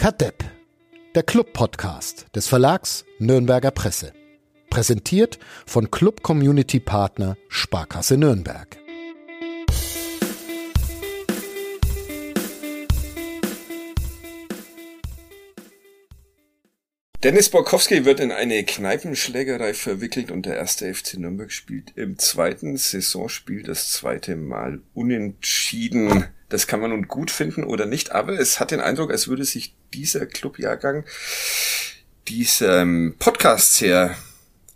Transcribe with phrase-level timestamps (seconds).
[0.00, 0.42] Kadepp,
[1.14, 4.14] der Club-Podcast des Verlags Nürnberger Presse.
[4.70, 8.78] Präsentiert von Club Community Partner Sparkasse Nürnberg.
[17.22, 22.78] Dennis Borkowski wird in eine Kneipenschlägerei verwickelt und der erste FC Nürnberg spielt im zweiten
[22.78, 26.24] Saisonspiel das zweite Mal unentschieden.
[26.50, 29.44] Das kann man nun gut finden oder nicht, aber es hat den Eindruck, als würde
[29.44, 31.04] sich dieser Clubjahrgang
[32.26, 34.16] diesem Podcast sehr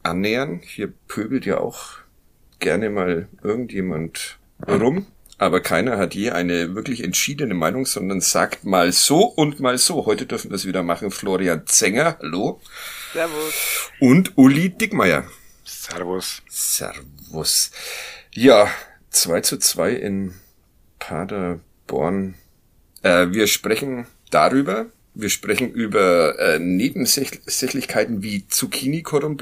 [0.04, 0.60] annähern.
[0.64, 1.98] Hier pöbelt ja auch
[2.60, 8.92] gerne mal irgendjemand rum, aber keiner hat je eine wirklich entschiedene Meinung, sondern sagt mal
[8.92, 10.06] so und mal so.
[10.06, 11.10] Heute dürfen wir es wieder machen.
[11.10, 12.60] Florian Zenger, hallo.
[13.12, 13.90] Servus.
[13.98, 15.26] Und Uli Dickmeier.
[15.64, 16.40] Servus.
[16.48, 17.72] Servus.
[18.32, 18.70] Ja,
[19.10, 20.34] 2 zu 2 in
[21.06, 22.34] Paderborn.
[23.02, 24.86] Äh, wir sprechen darüber.
[25.14, 29.38] Wir sprechen über äh, Nebensächlichkeiten wie Zucchini-Cordon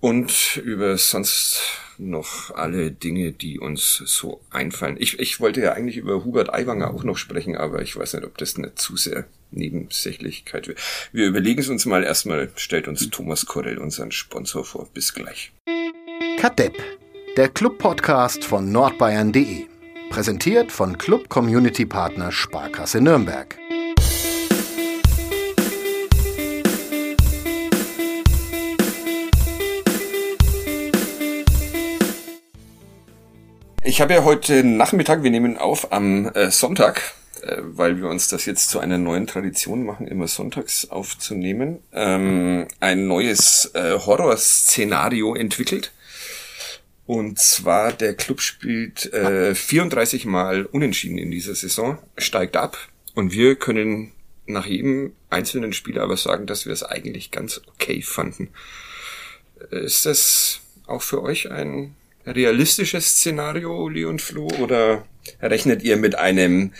[0.00, 1.60] und über sonst
[1.98, 4.96] noch alle Dinge, die uns so einfallen.
[4.98, 8.24] Ich, ich wollte ja eigentlich über Hubert Aiwanger auch noch sprechen, aber ich weiß nicht,
[8.24, 10.80] ob das nicht zu sehr Nebensächlichkeit wird.
[11.12, 12.02] Wir überlegen es uns mal.
[12.02, 14.88] Erstmal stellt uns Thomas Korell unseren Sponsor vor.
[14.92, 15.52] Bis gleich.
[16.38, 16.74] Kadepp,
[17.36, 19.71] der Club-Podcast von nordbayern.de.
[20.12, 23.56] Präsentiert von Club Community Partner Sparkasse Nürnberg.
[33.82, 38.28] Ich habe ja heute Nachmittag, wir nehmen auf am äh, Sonntag, äh, weil wir uns
[38.28, 45.34] das jetzt zu einer neuen Tradition machen, immer sonntags aufzunehmen, ähm, ein neues äh, Horrorszenario
[45.34, 45.90] entwickelt.
[47.12, 52.78] Und zwar, der Club spielt äh, 34 Mal unentschieden in dieser Saison, steigt ab
[53.14, 54.12] und wir können
[54.46, 58.48] nach jedem einzelnen Spiel aber sagen, dass wir es eigentlich ganz okay fanden.
[59.70, 65.06] Äh, ist das auch für euch ein realistisches Szenario, Leon Flo, oder
[65.42, 66.72] rechnet ihr mit einem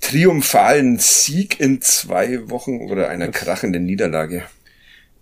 [0.00, 4.44] triumphalen Sieg in zwei Wochen oder einer krachenden Niederlage?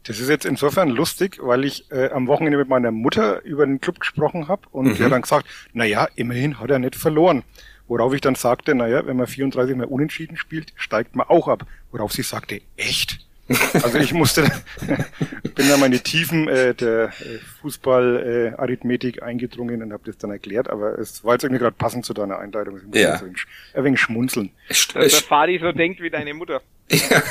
[0.07, 3.81] Das ist jetzt insofern lustig, weil ich äh, am Wochenende mit meiner Mutter über den
[3.81, 4.95] Club gesprochen habe und mhm.
[4.95, 7.43] die hat dann gesagt, na ja, immerhin hat er nicht verloren.
[7.89, 11.49] Worauf ich dann sagte, na ja, wenn man 34 Mal unentschieden spielt, steigt man auch
[11.49, 11.67] ab.
[11.93, 13.21] Worauf sie sagte, echt?
[13.49, 14.43] Also ich musste,
[15.55, 20.69] bin da meine Tiefen äh, der äh, Fußball-Arithmetik äh, eingedrungen und habe das dann erklärt,
[20.69, 22.77] aber es war jetzt irgendwie gerade passend zu deiner Einleitung.
[22.79, 23.15] Ich muss ja.
[23.15, 23.37] ein,
[23.75, 24.51] ein wenig schmunzeln.
[24.69, 26.61] Dass der Fadi so denkt wie deine Mutter.
[26.89, 27.23] Ja.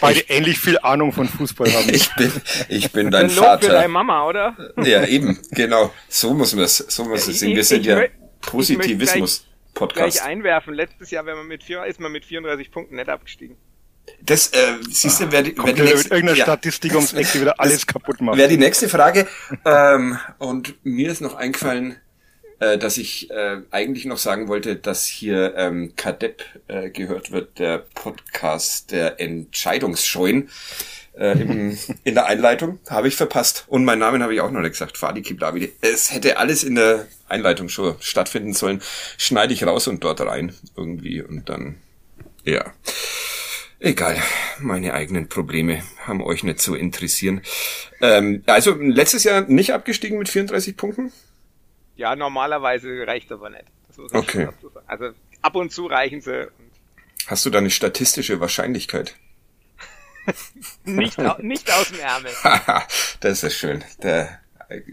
[0.00, 1.88] Beide ähnlich viel Ahnung von Fußball haben.
[1.92, 2.32] Ich bin,
[2.68, 3.66] ich bin dein Lob Vater.
[3.66, 4.56] für deine Mama, oder?
[4.82, 5.92] Ja, eben, genau.
[6.08, 7.56] So muss man es, so muss es sehen.
[7.56, 8.04] Wir sind ja
[8.40, 10.18] Positivismus-Podcast.
[10.18, 10.74] Gleich einwerfen.
[10.74, 13.56] Letztes Jahr, wenn man mit vier, ist man mit 34 Punkten nicht abgestiegen.
[14.20, 17.40] Das, äh, siehst du, wer die, wer die nächste, irgendeine ja, Statistik ums Eck, die
[17.40, 18.36] wieder alles das kaputt macht.
[18.36, 19.26] Wäre die nächste Frage.
[19.64, 21.96] ähm, und mir ist noch eingefallen,
[22.62, 27.58] äh, dass ich äh, eigentlich noch sagen wollte, dass hier ähm, Kadepp äh, gehört wird,
[27.58, 30.48] der Podcast der Entscheidungsscheuen.
[31.18, 33.64] Äh, im, in der Einleitung habe ich verpasst.
[33.66, 34.96] Und meinen Namen habe ich auch noch nicht gesagt.
[34.96, 35.70] Fadi Kiblavide.
[35.80, 38.80] Es hätte alles in der Einleitung schon stattfinden sollen.
[39.18, 41.78] Schneide ich raus und dort rein irgendwie und dann,
[42.44, 42.72] ja.
[43.80, 44.22] Egal,
[44.60, 47.42] meine eigenen Probleme haben euch nicht zu interessieren.
[48.00, 51.12] Ähm, also letztes Jahr nicht abgestiegen mit 34 Punkten?
[52.02, 53.62] Ja, normalerweise reicht aber nicht.
[54.12, 54.48] okay.
[54.88, 56.48] Also ab und zu reichen sie.
[57.28, 59.14] Hast du da eine statistische Wahrscheinlichkeit?
[60.84, 62.32] nicht, nicht aus dem Ärmel.
[63.20, 63.84] das ist schön.
[64.02, 64.40] Der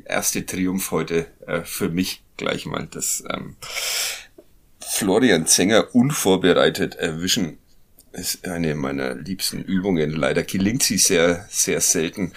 [0.05, 3.55] erste Triumph heute äh, für mich gleich mal, dass ähm,
[4.79, 7.57] Florian Zenger unvorbereitet erwischen
[8.11, 10.11] ist eine meiner liebsten Übungen.
[10.11, 12.33] Leider gelingt sie sehr, sehr selten.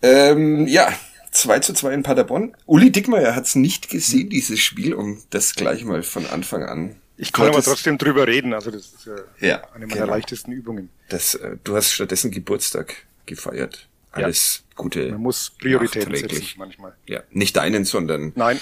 [0.00, 0.90] Ähm, ja,
[1.32, 2.54] 2 zu 2 in Paderborn.
[2.66, 6.96] Uli Dickmeyer hat es nicht gesehen, dieses Spiel, um das gleich mal von Anfang an.
[7.16, 10.14] Ich kann aber trotzdem drüber reden, also das ist ja, ja eine meiner genau.
[10.14, 10.88] leichtesten Übungen.
[11.08, 12.96] Das, äh, du hast stattdessen Geburtstag
[13.26, 13.88] gefeiert.
[14.12, 14.74] Alles ja.
[14.76, 15.10] Gute.
[15.10, 16.94] Man muss Prioritäten setzen manchmal.
[17.06, 18.60] Ja, nicht deinen, sondern Nein.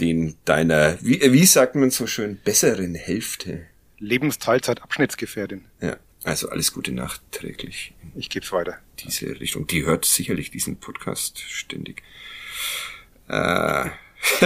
[0.00, 3.66] den deiner, wie, wie sagt man so schön, besseren Hälfte.
[3.98, 5.64] Lebensteilzeitabschnittsgefährdin.
[5.80, 7.92] Ja, also alles Gute nachträglich.
[8.16, 8.78] Ich gebe es weiter.
[9.00, 9.66] Diese Richtung.
[9.66, 12.02] Die hört sicherlich diesen Podcast ständig.
[13.28, 13.90] Äh,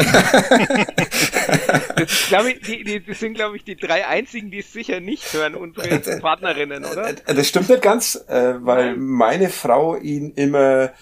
[1.97, 4.99] das, glaube ich, die, die, das sind, glaube ich, die drei einzigen, die es sicher
[4.99, 7.11] nicht hören, unsere Partnerinnen, oder?
[7.11, 10.93] Äh, das stimmt nicht ganz, äh, weil meine Frau ihn immer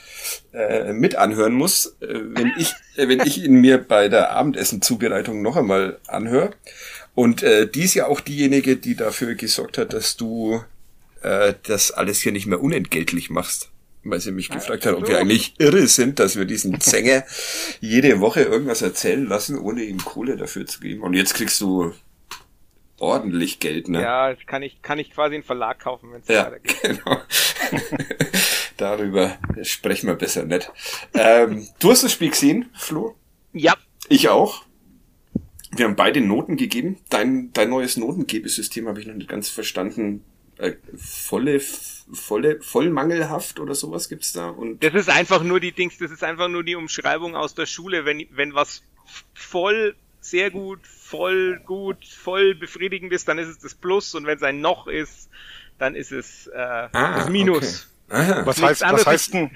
[0.53, 5.41] äh, mit anhören muss, äh, wenn ich, äh, wenn ich ihn mir bei der Abendessenzubereitung
[5.41, 6.51] noch einmal anhöre.
[7.17, 10.63] Und äh, die ist ja auch diejenige, die dafür gesorgt hat, dass du
[11.23, 13.71] äh, das alles hier nicht mehr unentgeltlich machst
[14.11, 17.25] weil sie mich gefragt hat, ob wir eigentlich irre sind, dass wir diesen Zänger
[17.81, 21.03] jede Woche irgendwas erzählen lassen, ohne ihm Kohle dafür zu geben.
[21.03, 21.93] Und jetzt kriegst du
[22.99, 24.03] ordentlich Geld, ne?
[24.03, 26.77] Ja, jetzt kann ich, kann ich quasi einen Verlag kaufen, wenn es ja, weitergeht.
[27.05, 27.21] Genau.
[28.77, 30.71] Darüber sprechen wir besser nicht.
[31.15, 33.17] Ähm, du hast das Spiel gesehen, Flo?
[33.53, 33.75] Ja.
[34.09, 34.65] Ich auch.
[35.77, 36.99] Wir haben beide Noten gegeben.
[37.09, 40.25] Dein, dein neues Notengebesystem habe ich noch nicht ganz verstanden.
[40.59, 41.61] Äh, volle
[42.13, 44.49] volle, voll mangelhaft oder sowas gibt's da?
[44.49, 47.67] Und das ist einfach nur die Dings, das ist einfach nur die Umschreibung aus der
[47.67, 48.83] Schule, wenn, wenn was
[49.35, 54.37] voll sehr gut, voll gut, voll befriedigend ist, dann ist es das Plus und wenn
[54.37, 55.29] es ein Noch ist,
[55.79, 57.89] dann ist es äh, ah, das Minus.
[58.09, 58.43] Okay.
[58.45, 59.51] Was heißt, was heißt denn,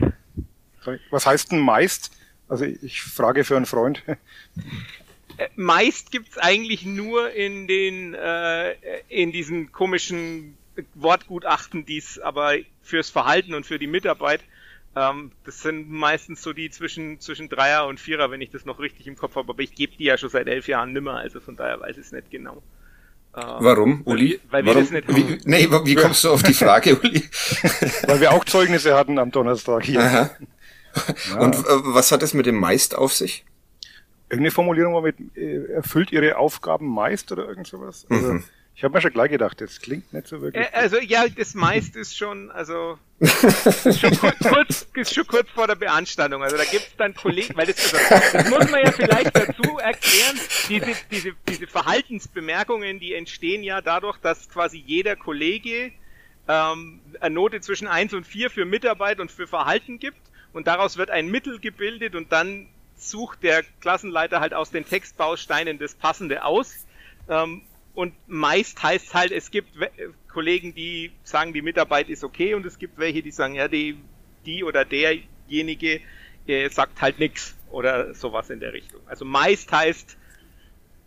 [1.11, 2.11] was heißt denn meist?
[2.49, 4.03] Also ich frage für einen Freund.
[5.57, 8.75] Meist gibt's eigentlich nur in den äh,
[9.09, 10.57] in diesen komischen
[10.95, 14.41] Wortgutachten, die es aber fürs Verhalten und für die Mitarbeit,
[14.97, 18.81] ähm, das sind meistens so die zwischen, zwischen Dreier und Vierer, wenn ich das noch
[18.81, 21.41] richtig im Kopf habe, aber ich gebe die ja schon seit elf Jahren nimmer, also
[21.41, 22.63] von daher weiß ich es nicht genau.
[23.37, 24.41] Ähm, Warum, Uli?
[24.51, 27.23] Weil, weil wir das nicht wie, nee, wie kommst du auf die Frage, Uli?
[28.07, 30.01] weil wir auch Zeugnisse hatten am Donnerstag hier.
[30.01, 30.31] Aha.
[31.29, 31.39] Ja.
[31.39, 33.45] Und äh, was hat es mit dem Meist auf sich?
[34.31, 38.07] Irgendeine Formulierung war mit, äh, erfüllt ihre Aufgaben meist oder irgend sowas?
[38.09, 38.45] Also, mhm.
[38.81, 40.65] Ich habe mir schon gleich gedacht, das klingt nicht so wirklich.
[40.65, 45.51] Äh, also ja, das meiste ist schon, also ist schon kurz, kurz, ist schon kurz
[45.51, 46.43] vor der Beanstandung.
[46.43, 50.41] Also da gibt's dann Kollegen, weil das, also, das muss man ja vielleicht dazu erklären,
[50.71, 55.93] diese, diese, diese Verhaltensbemerkungen, die entstehen ja dadurch, dass quasi jeder Kollege
[56.49, 60.23] ähm, eine Note zwischen eins und vier für Mitarbeit und für Verhalten gibt
[60.55, 62.67] und daraus wird ein Mittel gebildet und dann
[63.01, 66.87] sucht der Klassenleiter halt aus den Textbausteinen das Passende aus.
[67.29, 67.63] Ähm,
[67.95, 69.71] und meist heißt halt, es gibt
[70.33, 73.99] Kollegen, die sagen, die Mitarbeit ist okay und es gibt welche, die sagen, ja, die,
[74.47, 76.01] die oder derjenige
[76.47, 79.01] äh, sagt halt nichts oder sowas in der Richtung.
[79.07, 80.17] Also meist heißt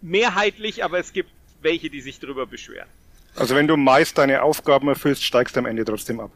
[0.01, 1.29] mehrheitlich, aber es gibt
[1.61, 2.89] welche, die sich darüber beschweren.
[3.35, 6.31] Also wenn du meist deine Aufgaben erfüllst, steigst du am Ende trotzdem ab.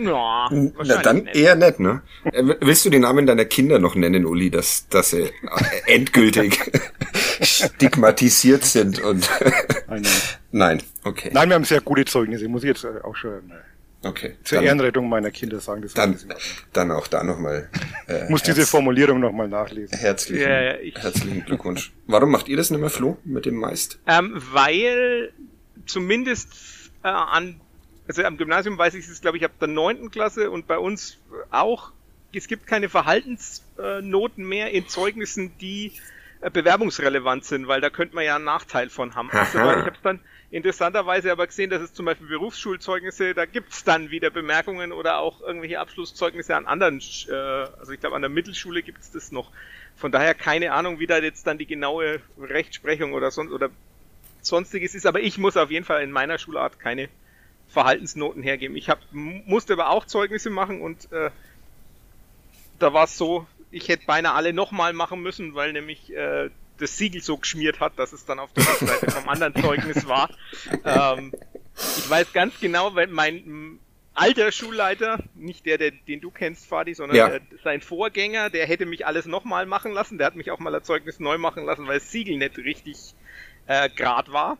[0.00, 1.36] Ja, Na, dann nicht.
[1.36, 2.02] eher nicht, ne?
[2.24, 5.30] Äh, willst du den Namen deiner Kinder noch nennen, Uli, dass, dass sie
[5.86, 6.58] endgültig
[7.42, 9.28] stigmatisiert sind und
[9.88, 10.06] nein,
[10.52, 11.30] nein, okay.
[11.32, 14.36] Nein, wir haben sehr gute Zeugnisse, muss ich jetzt äh, auch schon äh, okay.
[14.44, 15.82] zur dann, Ehrenrettung meiner Kinder sagen.
[15.82, 16.16] Das dann,
[16.72, 17.68] dann auch da nochmal.
[18.06, 19.98] Äh, muss diese Formulierung nochmal nachlesen.
[19.98, 21.92] Herzlichen, ja, ja, herzlichen Glückwunsch.
[22.06, 23.98] Warum macht ihr das nicht mehr, Flo, mit dem Meist?
[24.06, 25.32] Ähm, weil
[25.86, 26.48] zumindest
[27.02, 27.60] äh, an
[28.08, 31.18] also am Gymnasium weiß ich es, glaube ich, ab der neunten Klasse und bei uns
[31.50, 31.92] auch,
[32.32, 35.92] es gibt keine Verhaltensnoten mehr in Zeugnissen, die
[36.40, 39.30] äh, bewerbungsrelevant sind, weil da könnte man ja einen Nachteil von haben.
[39.30, 40.20] Also, ich habe es dann
[40.50, 45.42] interessanterweise aber gesehen, dass es zum Beispiel Berufsschulzeugnisse, da gibt's dann wieder Bemerkungen oder auch
[45.42, 49.52] irgendwelche Abschlusszeugnisse an anderen, äh, also ich glaube an der Mittelschule gibt's das noch.
[49.96, 53.68] Von daher keine Ahnung, wie da jetzt dann die genaue Rechtsprechung oder sonst oder
[54.40, 57.10] sonstiges ist, aber ich muss auf jeden Fall in meiner Schulart keine
[57.68, 58.76] Verhaltensnoten hergeben.
[58.76, 61.30] Ich hab, musste aber auch Zeugnisse machen und äh,
[62.78, 66.96] da war es so, ich hätte beinahe alle nochmal machen müssen, weil nämlich äh, das
[66.96, 70.30] Siegel so geschmiert hat, dass es dann auf der Rückseite vom anderen Zeugnis war.
[70.84, 71.32] Ähm,
[71.96, 73.78] ich weiß ganz genau, wenn mein
[74.14, 77.28] alter Schulleiter, nicht der, der den du kennst, Fadi, sondern ja.
[77.28, 80.18] der, sein Vorgänger, der hätte mich alles nochmal machen lassen.
[80.18, 83.14] Der hat mich auch mal ein Zeugnis neu machen lassen, weil das Siegel nicht richtig
[83.68, 84.58] äh, Grad war.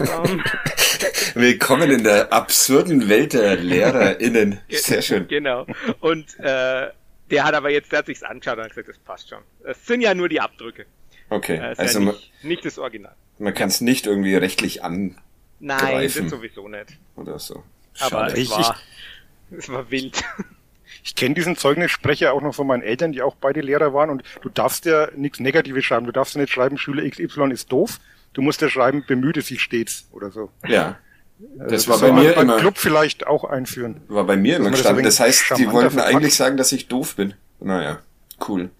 [0.00, 0.42] ähm,
[1.34, 4.60] Willkommen in der absurden Welt der LehrerInnen.
[4.70, 5.28] Sehr schön.
[5.28, 5.66] Genau.
[6.00, 6.88] Und äh,
[7.30, 9.42] der hat aber jetzt, der hat sich's angeschaut und hat gesagt, das passt schon.
[9.64, 10.86] Es sind ja nur die Abdrücke.
[11.28, 11.56] Okay.
[11.56, 13.14] Äh, also ja nicht, nicht, das Original.
[13.38, 15.18] Man kann es nicht irgendwie rechtlich an.
[15.60, 16.98] Nein, das sowieso nicht.
[17.14, 17.62] Oder so.
[17.92, 18.16] Schade.
[18.16, 18.76] Aber es war,
[19.50, 20.24] es war wild.
[21.02, 24.24] Ich kenne diesen Zeugnissprecher auch noch von meinen Eltern, die auch beide Lehrer waren und
[24.42, 26.04] du darfst ja nichts Negatives schreiben.
[26.04, 28.00] Du darfst ja nicht schreiben, Schüler XY ist doof,
[28.36, 30.50] du musst ja schreiben, bemühte sich stets oder so.
[30.68, 30.98] Ja.
[31.38, 32.58] Das, das war bei mir beim immer.
[32.58, 34.00] Club vielleicht auch einführen.
[34.08, 35.04] War bei mir immer gestanden.
[35.04, 37.34] Das, das heißt, die wollten eigentlich sagen, dass ich doof bin.
[37.60, 37.98] Naja,
[38.48, 38.70] cool.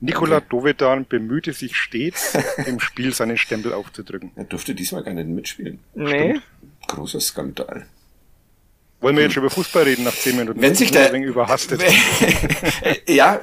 [0.00, 0.46] Nikola okay.
[0.50, 4.32] Dovedan bemühte sich stets, im Spiel seinen Stempel aufzudrücken.
[4.36, 5.78] Er durfte diesmal gar nicht mitspielen.
[5.94, 6.08] Nee.
[6.08, 6.42] Stimmt.
[6.88, 7.86] Großer Skandal.
[9.00, 10.60] Wollen wir jetzt schon über Fußball reden nach zehn Minuten?
[10.60, 11.82] Wenn sich der überhastet.
[13.06, 13.40] ja, äh,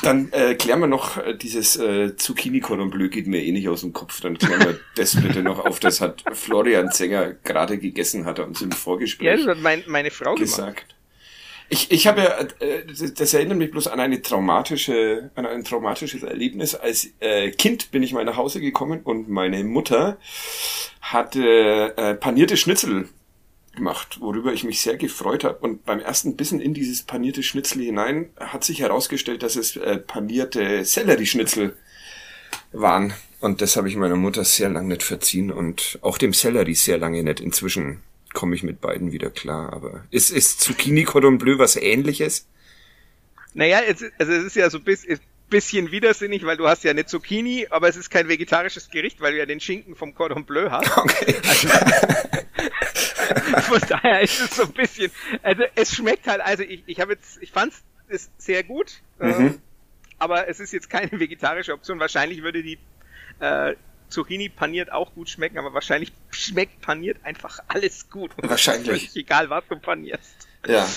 [0.00, 3.68] dann äh, klären wir noch äh, dieses äh, Zucchini Cordon Bleu geht mir eh nicht
[3.68, 4.20] aus dem Kopf.
[4.20, 5.80] Dann klären wir das bitte noch auf.
[5.80, 9.82] Das hat Florian Zenger gerade gegessen, hat er uns im Vorgespräch Ja, das hat mein,
[9.88, 10.40] meine Frau gemacht.
[10.40, 10.94] gesagt.
[11.68, 15.64] Ich, ich habe ja, äh, das, das erinnert mich bloß an eine traumatische, an ein
[15.64, 16.74] traumatisches Erlebnis.
[16.76, 20.18] Als äh, Kind bin ich mal nach Hause gekommen und meine Mutter
[21.00, 23.08] hatte äh, panierte Schnitzel
[23.74, 25.58] gemacht, worüber ich mich sehr gefreut habe.
[25.58, 29.98] Und beim ersten Bissen in dieses panierte Schnitzel hinein hat sich herausgestellt, dass es äh,
[29.98, 31.76] panierte Sellerieschnitzel
[32.72, 33.14] waren.
[33.40, 36.98] Und das habe ich meiner Mutter sehr lange nicht verziehen und auch dem Sellerie sehr
[36.98, 37.40] lange nicht.
[37.40, 38.00] Inzwischen
[38.32, 39.72] komme ich mit beiden wieder klar.
[39.72, 42.46] Aber ist, ist Zucchini Cordon Bleu was ähnliches?
[43.54, 45.18] Naja, es, also es ist ja so ein bisschen,
[45.52, 49.32] bisschen widersinnig, weil du hast ja eine Zucchini, aber es ist kein vegetarisches Gericht, weil
[49.32, 50.90] du ja den Schinken vom Cordon Bleu hast.
[50.96, 51.36] Okay.
[51.48, 51.68] Also,
[53.62, 55.10] von daher ist es so ein bisschen,
[55.42, 57.72] also es schmeckt halt, also ich, ich habe jetzt, ich fand
[58.08, 59.58] es sehr gut, äh, Mhm.
[60.18, 61.98] aber es ist jetzt keine vegetarische Option.
[62.00, 62.78] Wahrscheinlich würde die
[63.40, 63.74] äh,
[64.08, 68.32] Zucchini paniert auch gut schmecken, aber wahrscheinlich schmeckt paniert einfach alles gut.
[68.36, 68.88] Wahrscheinlich.
[68.88, 70.48] es ist völlig Egal, was du panierst.
[70.66, 70.88] Ja.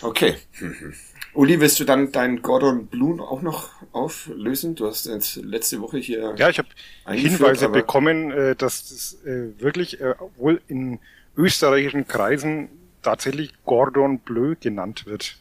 [0.00, 0.36] Okay.
[0.58, 0.94] Mhm.
[1.34, 4.74] Uli, willst du dann dein Gordon Blue auch noch auflösen?
[4.76, 6.34] Du hast jetzt letzte Woche hier.
[6.36, 6.68] Ja, ich habe
[7.08, 11.00] Hinweise bekommen, äh, dass das äh, wirklich äh, wohl in
[11.36, 12.68] österreichischen Kreisen
[13.02, 15.36] tatsächlich Gordon Bleu genannt wird.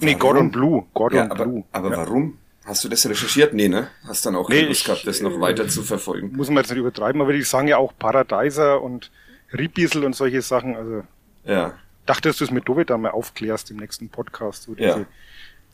[0.00, 0.18] Nee, Warum?
[0.18, 0.84] Gordon Blue.
[0.94, 1.64] Gordon Ja, aber, Blue.
[1.72, 1.96] aber ja.
[1.98, 2.38] warum?
[2.64, 3.54] Hast du das recherchiert?
[3.54, 3.88] Nee, ne?
[4.06, 6.32] Hast dann auch Nee, Lust gehabt, das noch äh, weiter zu verfolgen.
[6.36, 9.12] Muss man jetzt nicht übertreiben, aber die sagen ja auch Paradeiser und
[9.56, 10.74] Riebissel und solche Sachen.
[10.74, 11.04] Also
[11.44, 11.78] Ja.
[12.04, 15.06] dachte, dass du es mit Dovid da mal aufklärst im nächsten Podcast, wo diese Ja.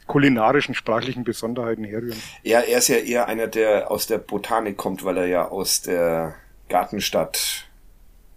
[0.07, 2.21] Kulinarischen, sprachlichen Besonderheiten herrühren.
[2.43, 5.83] Ja, er ist ja eher einer, der aus der Botanik kommt, weil er ja aus
[5.83, 6.35] der
[6.69, 7.67] Gartenstadt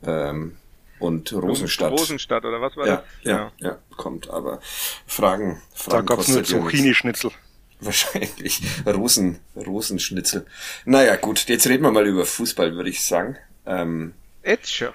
[0.05, 0.57] ähm,
[0.99, 1.91] und Rosenstadt.
[1.91, 3.05] Rosenstadt oder was war ja, das?
[3.23, 4.29] ja, ja, kommt.
[4.29, 4.59] Aber
[5.07, 6.71] Fragen, Da Fragen gab's nur kostet ja nichts.
[6.71, 7.31] Zucchini-Schnitzel.
[7.81, 8.61] Wahrscheinlich.
[8.85, 10.45] Rosen, Rosenschnitzel.
[10.85, 13.37] Naja, gut, jetzt reden wir mal über Fußball, würde ich sagen.
[13.65, 14.93] Ähm, Jetzt schon.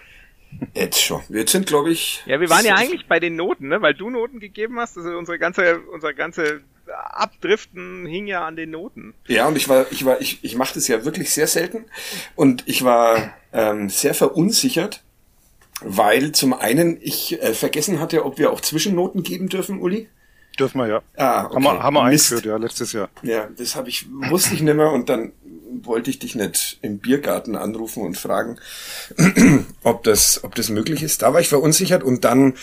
[0.75, 1.23] Jetzt schon.
[1.28, 2.23] Wir sind, glaube ich.
[2.26, 3.83] Ja, wir waren ja eigentlich bei den Noten, ne?
[3.83, 4.97] Weil du Noten gegeben hast.
[4.97, 9.14] Also unsere ganze, unser ganze Abdriften hing ja an den Noten.
[9.26, 11.87] Ja, und ich war, ich war, ich, ich mache das ja wirklich sehr selten.
[12.35, 15.02] Und ich war ähm, sehr verunsichert,
[15.83, 20.09] weil zum einen ich äh, vergessen hatte, ob wir auch Zwischennoten geben dürfen, Uli.
[20.59, 21.02] Dürfen wir ja.
[21.16, 21.54] Ah, okay.
[21.54, 23.09] Haben wir, haben wir eingeführt, ja, letztes Jahr.
[23.23, 25.33] Ja, das habe ich, wusste ich nicht mehr und dann
[25.83, 28.59] wollte ich dich nicht im Biergarten anrufen und fragen,
[29.83, 31.23] ob das, ob das möglich ist.
[31.23, 32.55] Da war ich verunsichert und dann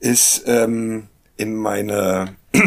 [0.00, 2.34] ist ähm, in meiner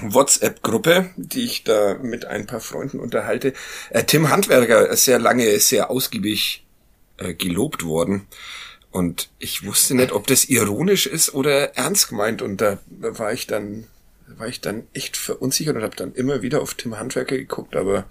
[0.00, 3.52] WhatsApp-Gruppe, die ich da mit ein paar Freunden unterhalte,
[3.90, 6.64] äh, Tim Handwerker sehr lange, sehr ausgiebig
[7.18, 8.26] äh, gelobt worden.
[8.90, 12.42] Und ich wusste nicht, ob das ironisch ist oder ernst gemeint.
[12.42, 13.86] Und da war ich dann,
[14.26, 18.04] war ich dann echt verunsichert und habe dann immer wieder auf Tim Handwerker geguckt, aber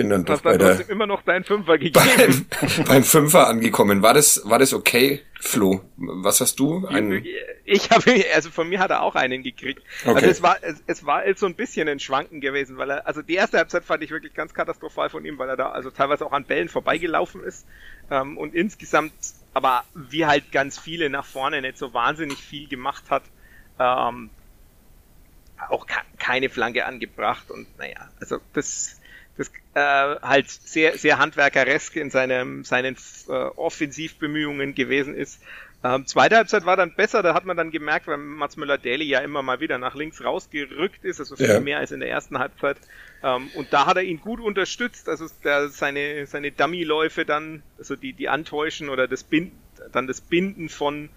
[0.00, 2.46] bin dann Du doch hast bei der trotzdem immer noch deinen Fünfer gegeben.
[2.60, 4.02] beim, beim Fünfer angekommen.
[4.02, 5.80] War das, war das okay, Flo?
[5.96, 6.86] Was hast du?
[6.86, 7.24] Ein,
[7.64, 9.82] Ich habe, also von mir hat er auch einen gekriegt.
[10.04, 10.14] Okay.
[10.14, 13.22] Also es war, es, es war so ein bisschen ein Schwanken gewesen, weil er, also
[13.22, 16.26] die erste Halbzeit fand ich wirklich ganz katastrophal von ihm, weil er da also teilweise
[16.26, 17.66] auch an Bällen vorbeigelaufen ist
[18.10, 19.12] ähm, und insgesamt,
[19.54, 23.22] aber wie halt ganz viele nach vorne nicht so wahnsinnig viel gemacht hat,
[23.78, 24.30] ähm,
[25.68, 28.99] auch ke- keine Flanke angebracht und naja, also das
[29.40, 32.96] das äh, halt sehr sehr handwerkeresk in seinem seinen
[33.28, 35.40] äh, Offensivbemühungen gewesen ist.
[35.82, 39.20] Ähm, zweite Halbzeit war dann besser, da hat man dann gemerkt, weil Mats Müller-Daly ja
[39.20, 41.60] immer mal wieder nach links rausgerückt ist, also viel Ja.
[41.60, 42.76] mehr als in der ersten Halbzeit.
[43.22, 47.96] Ähm, und da hat er ihn gut unterstützt, also der, seine, seine Dummy-Läufe dann, also
[47.96, 49.58] die, die Antäuschen oder das Binden,
[49.92, 51.08] dann das Binden von,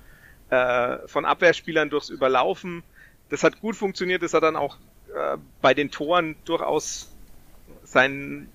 [0.49, 2.83] äh, von Abwehrspielern durchs Überlaufen.
[3.29, 4.77] Das hat gut funktioniert, das hat dann auch
[5.13, 7.12] äh, bei den Toren durchaus
[7.93, 8.49] seinen,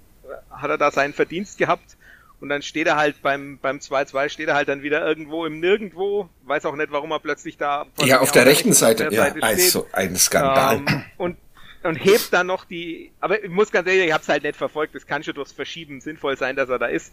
[0.50, 1.96] hat er da seinen Verdienst gehabt.
[2.40, 5.58] Und dann steht er halt beim, beim 2-2 steht er halt dann wieder irgendwo im
[5.58, 6.28] Nirgendwo.
[6.44, 9.08] Weiß auch nicht, warum er plötzlich da ja, auf der rechten Seite.
[9.10, 9.42] Ja, steht.
[9.42, 10.76] also ein Skandal.
[10.76, 11.36] Ähm, und,
[11.82, 14.94] und hebt dann noch die, aber ich muss ganz ehrlich, ich hab's halt nicht verfolgt,
[14.94, 17.12] das kann schon durchs Verschieben sinnvoll sein, dass er da ist.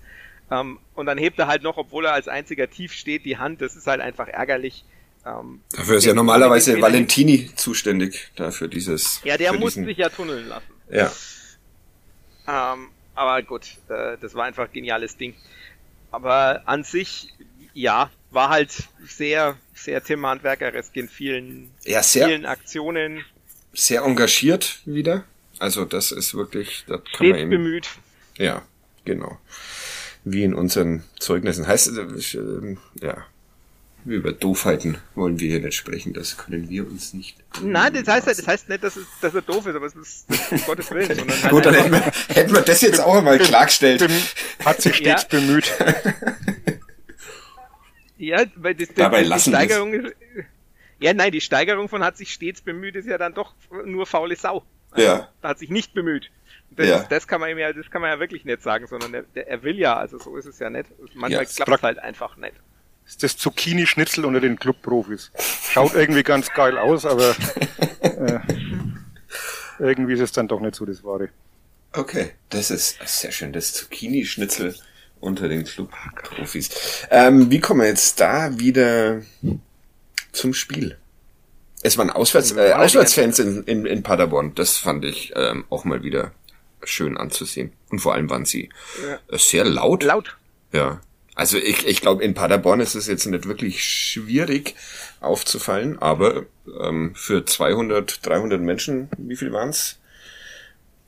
[0.52, 3.62] Ähm, und dann hebt er halt noch, obwohl er als einziger tief steht, die Hand,
[3.62, 4.86] das ist halt einfach ärgerlich.
[5.26, 9.22] Ähm, Dafür ist ja der- normalerweise der- Valentini zuständig dafür dieses.
[9.24, 10.68] Ja, der muss diesen- sich ja tunneln lassen.
[10.92, 11.12] Ja.
[12.48, 15.36] Ähm, aber gut, äh, das war einfach ein geniales Ding.
[16.12, 17.34] Aber an sich,
[17.74, 18.72] ja, war halt
[19.06, 23.24] sehr, sehr Tim Handwerkeresk in vielen, Ja, sehr, vielen Aktionen.
[23.74, 25.24] sehr engagiert wieder.
[25.60, 27.90] Also das ist wirklich, das kann Stets man ihm, bemüht.
[28.38, 28.62] ja,
[29.06, 29.38] genau.
[30.26, 31.68] Wie in unseren Zeugnissen.
[31.68, 32.02] Heißt, äh,
[32.38, 33.26] ähm, ja.
[34.06, 37.38] Über Doofheiten wollen wir hier nicht sprechen, das können wir uns nicht.
[37.62, 40.26] Nein, das heißt, das heißt nicht, dass, es, dass er doof ist, aber es ist,
[40.30, 41.16] das ist um Gottes Willen.
[41.16, 42.00] Sondern halt Gut, dann hätten wir,
[42.36, 44.08] hätten wir das jetzt auch einmal klargestellt.
[44.64, 45.40] Hat sich stets Ja.
[45.40, 45.72] bemüht.
[48.18, 49.50] Ja, weil das, das, Dabei die lassen.
[49.52, 50.16] Steigerung ist.
[51.00, 54.36] Ja, nein, die Steigerung von hat sich stets bemüht, ist ja dann doch nur faule
[54.38, 54.64] Sau.
[54.96, 55.28] Ja.
[55.42, 56.32] Da hat sich nicht bemüht.
[56.72, 57.04] Das, Ja.
[57.10, 59.64] das kann man ihm ja, das kann man ja wirklich nicht sagen, sondern er, er
[59.64, 60.86] will ja, also so ist es ja nicht.
[61.14, 62.54] Manchmal Ja, klappt es halt einfach nicht.
[63.08, 65.32] Ist das Zucchini-Schnitzel unter den Clubprofis.
[65.72, 67.36] Schaut irgendwie ganz geil aus, aber
[68.02, 68.40] äh,
[69.80, 71.30] irgendwie ist es dann doch nicht so das Wahre.
[71.94, 73.54] Okay, das ist sehr schön.
[73.54, 74.76] Das Zucchini-Schnitzel
[75.20, 76.70] unter den Club-Profis.
[77.10, 79.22] Ähm, wie kommen wir jetzt da wieder
[80.32, 80.98] zum Spiel?
[81.82, 84.56] Es waren Auswärts, äh, Auswärtsfans in, in, in Paderborn.
[84.56, 86.32] Das fand ich ähm, auch mal wieder
[86.84, 87.74] schön anzusehen.
[87.90, 88.70] Und vor allem waren sie
[89.30, 90.04] äh, sehr laut.
[90.04, 90.38] Laut.
[90.72, 91.02] Ja.
[91.36, 94.76] Also ich, ich glaube, in Paderborn ist es jetzt nicht wirklich schwierig
[95.20, 96.46] aufzufallen, aber
[96.82, 100.00] ähm, für 200, 300 Menschen, wie viel waren's?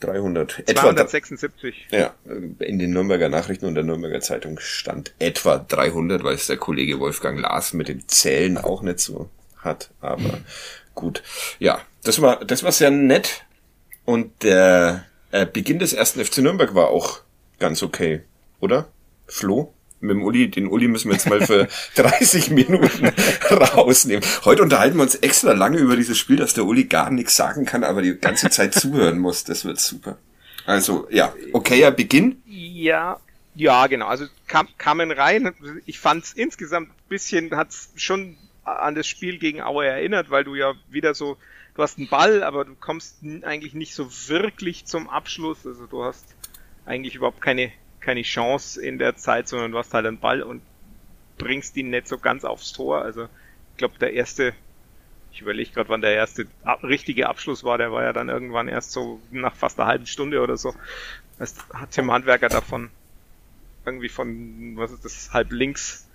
[0.01, 0.60] 300.
[0.67, 1.88] Etwa, 276.
[1.89, 2.13] ja,
[2.60, 7.00] in den Nürnberger Nachrichten und der Nürnberger Zeitung stand etwa 300, weil es der Kollege
[7.00, 9.89] Wolfgang Lars mit den Zählen auch nicht so hat.
[10.01, 10.39] Aber
[10.93, 11.24] gut,
[11.57, 13.46] ja, das war das war sehr nett
[14.05, 17.22] und der äh, Beginn des ersten FC Nürnberg war auch
[17.57, 18.22] ganz okay,
[18.60, 18.89] oder?
[19.25, 19.74] Flo?
[20.00, 23.08] Mit dem Uli, den Uli müssen wir jetzt mal für 30 Minuten
[23.51, 24.24] rausnehmen.
[24.46, 27.66] Heute unterhalten wir uns extra lange über dieses Spiel, dass der Uli gar nichts sagen
[27.66, 29.44] kann, aber die ganze Zeit zuhören muss.
[29.44, 30.18] Das wird super.
[30.66, 32.42] Also, ja, okayer Beginn.
[32.46, 33.20] Ja,
[33.56, 34.06] ja, genau.
[34.06, 35.51] Also kam, kamen rein.
[35.86, 40.44] Ich fand es insgesamt ein bisschen, hat's schon an das Spiel gegen Aue erinnert, weil
[40.44, 41.38] du ja wieder so,
[41.74, 45.66] du hast einen Ball, aber du kommst eigentlich nicht so wirklich zum Abschluss.
[45.66, 46.25] Also du hast
[46.86, 47.72] eigentlich überhaupt keine,
[48.07, 50.61] keine Chance in der Zeit, sondern du hast halt einen Ball und
[51.37, 53.01] bringst ihn nicht so ganz aufs Tor.
[53.01, 54.53] Also ich glaube, der erste,
[55.33, 56.47] ich überlege gerade, wann der erste
[56.83, 60.41] richtige Abschluss war, der war ja dann irgendwann erst so nach fast einer halben Stunde
[60.41, 60.73] oder so.
[61.37, 62.91] Das hat Tim Handwerker davon
[63.85, 66.07] irgendwie von, was ist das, halb links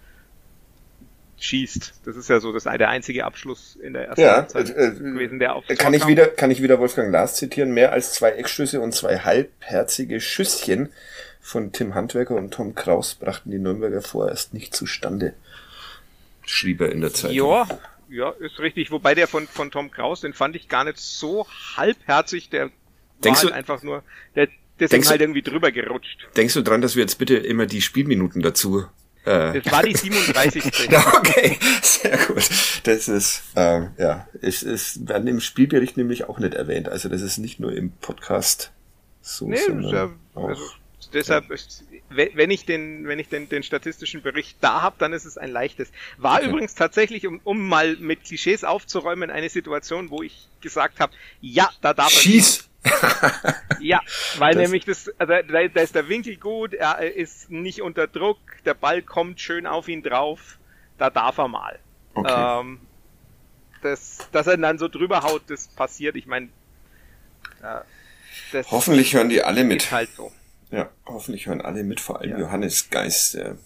[1.41, 2.01] schießt.
[2.07, 4.91] Das ist ja so das, der einzige Abschluss in der ersten Ja, Halbzeit äh, äh,
[4.95, 7.75] gewesen, der auf Kann ich wieder, kann ich wieder Wolfgang Lars zitieren?
[7.75, 10.89] Mehr als zwei Eckschüsse und zwei halbherzige Schüsschen
[11.43, 15.35] von Tim Handwerker und Tom Kraus brachten die Nürnberger vorerst nicht zustande.
[16.47, 17.37] Schrieb er in der Zeitung.
[17.37, 17.67] Ja,
[18.09, 18.91] ja, ist richtig.
[18.91, 22.49] Wobei der von, von Tom Kraus, den fand ich gar nicht so halbherzig.
[22.51, 22.71] Der
[23.25, 24.03] Denkst war halt du- einfach nur,
[24.37, 24.49] der,
[24.81, 26.29] der ist halt du- irgendwie drüber gerutscht.
[26.37, 28.85] Denkst du dran, dass wir jetzt bitte immer die Spielminuten dazu
[29.25, 30.89] äh, Das war die 37.
[30.91, 32.49] Ja, okay, sehr gut.
[32.85, 36.89] Das ist, ähm, ja, es ist, werden im Spielbericht nämlich auch nicht erwähnt.
[36.89, 38.73] Also das ist nicht nur im Podcast
[39.21, 40.49] so, Nee, sondern ja, auch.
[40.49, 40.63] also,
[41.15, 45.25] deshalb, ist, wenn ich den, wenn ich den, den statistischen Bericht da habe, dann ist
[45.25, 45.91] es ein leichtes.
[46.19, 46.49] War Okay.
[46.49, 51.71] übrigens tatsächlich, um, um mal mit Klischees aufzuräumen, eine Situation, wo ich gesagt habe, ja,
[51.81, 52.69] da darf er Schieß!
[53.81, 54.01] Ja,
[54.39, 58.07] weil Das- nämlich das, also da, da ist der Winkel gut, er ist nicht unter
[58.07, 60.59] Druck, der Ball kommt schön auf ihn drauf,
[60.99, 61.79] da darf er mal.
[62.15, 62.61] Okay.
[62.61, 62.81] Ähm,
[63.83, 66.15] das, dass er dann so drüber haut, das passiert.
[66.15, 66.47] Ich meine,
[67.63, 67.81] äh,
[68.53, 69.83] das Hoffentlich hören die alle mit.
[69.85, 70.31] ist halt so.
[70.73, 72.39] Ja, hoffentlich hören alle mit, vor allem Ja.
[72.39, 73.57] Johannes Geist, der,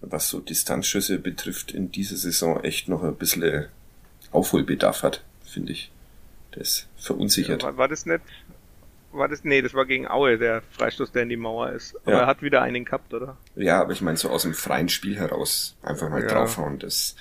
[0.00, 3.66] was so Distanzschüsse betrifft, in dieser Saison echt noch ein bisschen
[4.30, 5.90] Aufholbedarf hat, finde ich.
[6.54, 7.62] Der ist verunsichert.
[7.62, 8.20] War, war das nicht?
[9.12, 9.44] War das?
[9.44, 11.94] Nee, das war gegen Aue, der Freistoß, der in die Mauer ist.
[12.02, 12.20] Aber Ja.
[12.22, 13.36] er hat wieder einen gehabt, oder?
[13.54, 16.28] Ja, aber ich meine, so aus dem freien Spiel heraus einfach mal Ja.
[16.28, 17.14] draufhauen, das.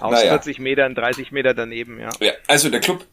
[0.00, 0.30] Aus Naja.
[0.30, 2.10] 40 Metern, 30 Meter daneben, ja.
[2.20, 3.04] Ja, also der Club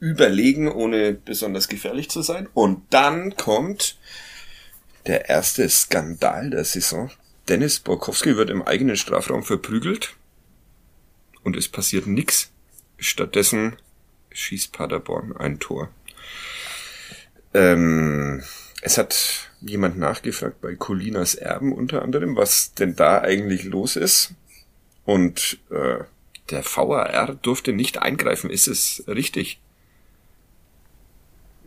[0.00, 2.48] überlegen, ohne besonders gefährlich zu sein.
[2.54, 3.96] Und dann kommt
[5.10, 7.10] der erste Skandal der Saison.
[7.48, 10.14] Dennis Borkowski wird im eigenen Strafraum verprügelt
[11.42, 12.52] und es passiert nix.
[12.96, 13.74] Stattdessen
[14.30, 15.90] schießt Paderborn ein Tor.
[17.54, 18.44] Ähm,
[18.82, 24.34] es hat jemand nachgefragt bei Colinas Erben unter anderem, was denn da eigentlich los ist.
[25.04, 26.04] Und äh,
[26.50, 28.48] der VAR durfte nicht eingreifen.
[28.48, 29.60] Ist es richtig?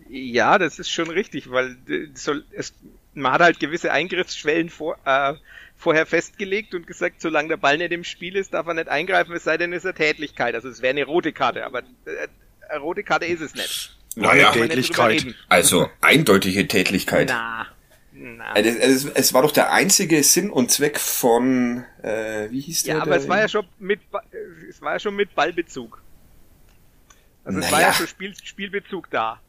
[0.08, 2.74] Ja, das ist schon richtig, weil äh, soll, es,
[3.14, 5.34] man hat halt gewisse Eingriffsschwellen vor, äh,
[5.78, 9.36] vorher festgelegt und gesagt, solange der Ball nicht im Spiel ist, darf er nicht eingreifen,
[9.36, 10.56] es sei denn, es ist eine Tätlichkeit.
[10.56, 12.28] Also es wäre eine rote Karte, aber äh,
[12.70, 13.98] eine rote Karte ist es nicht.
[14.16, 15.26] Naja, Tätlichkeit.
[15.50, 17.30] Also eindeutige Tätlichkeit.
[17.30, 17.68] Na,
[18.12, 18.52] na.
[18.52, 22.84] Also, Es, es, es war doch der einzige Sinn und Zweck von, äh, wie hieß
[22.84, 22.96] der?
[22.96, 24.02] Ja, aber der es war ja schon mit,
[24.70, 26.02] es war ja schon mit Ballbezug.
[27.44, 27.88] Also es war Naja.
[27.88, 29.42] ja schon Spiel, Spielbezug da.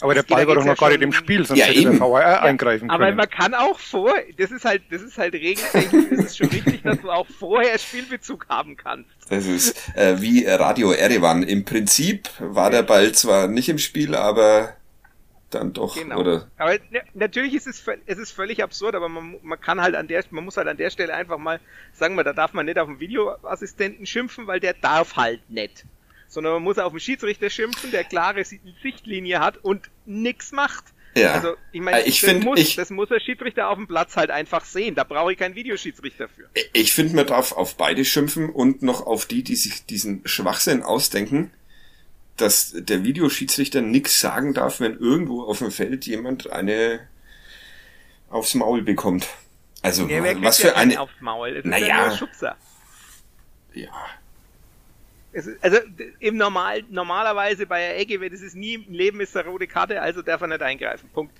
[0.00, 1.98] Aber der Ball war doch noch ja gar nicht im Spiel, sonst Ja, hätte eben.
[1.98, 3.16] der VAR eingreifen Aber können.
[3.16, 6.82] man kann auch vor, das ist halt, das ist halt regeltechnisch, ist es schon richtig,
[6.82, 9.08] dass du auch vorher Spielbezug haben kannst.
[9.30, 11.42] Das ist äh, wie Radio Erevan.
[11.44, 14.74] Im Prinzip war der Ball zwar nicht im Spiel, aber
[15.50, 16.18] dann doch, Genau.
[16.18, 16.48] oder?
[16.58, 20.08] Aber ne, natürlich ist es, es ist völlig absurd, aber man, man kann halt an
[20.08, 21.60] der, man muss halt an der Stelle einfach mal
[21.92, 25.84] sagen, wir, da darf man nicht auf den Videoassistenten schimpfen, weil der darf halt nicht.
[26.34, 30.84] Sondern man muss auf den Schiedsrichter schimpfen, der klare Si- Sichtlinie hat und nix macht.
[31.16, 31.32] Ja.
[31.34, 33.86] Also, ich meine, Äh, ich das, find, muss, ich- das muss der Schiedsrichter auf dem
[33.86, 34.96] Platz halt einfach sehen.
[34.96, 36.48] Da brauche ich keinen Videoschiedsrichter für.
[36.72, 40.82] Ich finde, man darf auf beide schimpfen und noch auf die, die sich diesen Schwachsinn
[40.82, 41.52] ausdenken,
[42.36, 47.06] dass der Videoschiedsrichter nix sagen darf, wenn irgendwo auf dem Feld jemand eine
[48.28, 49.28] aufs Maul bekommt.
[49.82, 51.50] Also, Ja, was ja für eine, aufs Maul?
[51.50, 51.86] Es ist Naja.
[51.86, 52.56] ja nur Schubser.
[53.72, 53.88] ja,
[55.34, 55.78] ist, also
[56.20, 59.66] im Normal, normalerweise bei der Ecke, wenn das ist nie im Leben ist der rote
[59.66, 61.08] Karte, also darf er nicht eingreifen.
[61.12, 61.34] Punkt.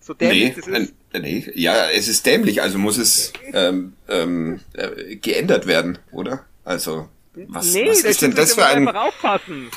[0.00, 0.94] So nee, dämlich das ist.
[1.12, 6.44] nee, ja, es ist dämlich, also muss es ähm, ähm, äh, geändert werden, oder?
[6.64, 9.70] Also, was, nee, was der ist denn das für ein, aufpassen.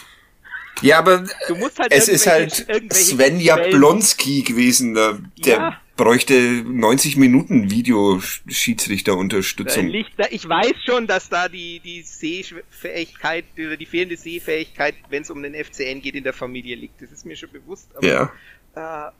[0.81, 5.53] Ja, aber Du musst halt es ist halt irgendwelche Sven Quellen- Jablonski gewesen, der, der
[5.57, 5.81] Ja.
[5.95, 9.85] Bräuchte 90 Minuten Videoschiedsrichterunterstützung.
[10.17, 15.29] da, ich weiß schon, dass da die, die Sehfähigkeit oder die fehlende Sehfähigkeit, wenn es
[15.29, 17.01] um den FCN geht, in der Familie liegt.
[17.01, 17.89] Das ist mir schon bewusst.
[17.95, 18.33] Aber Ja,
[18.75, 19.11] äh,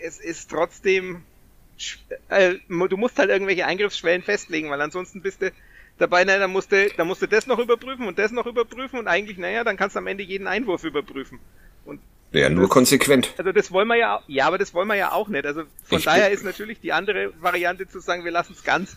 [0.00, 1.22] es ist trotzdem,
[2.28, 5.52] äh, du musst halt irgendwelche Eingriffsschwellen festlegen, weil ansonsten bist du
[5.98, 8.98] dabei, naja, dann musst du, dann musst du das noch überprüfen und das noch überprüfen
[8.98, 11.38] und eigentlich, naja, dann kannst du am Ende jeden Einwurf überprüfen.
[11.84, 12.00] Und
[12.32, 13.32] ja, nur Das- konsequent.
[13.38, 15.46] also das wollen wir ja, ja, aber das wollen wir ja auch nicht.
[15.46, 18.96] Also von Ich- daher ist natürlich die andere Variante zu sagen, wir lassen es ganz.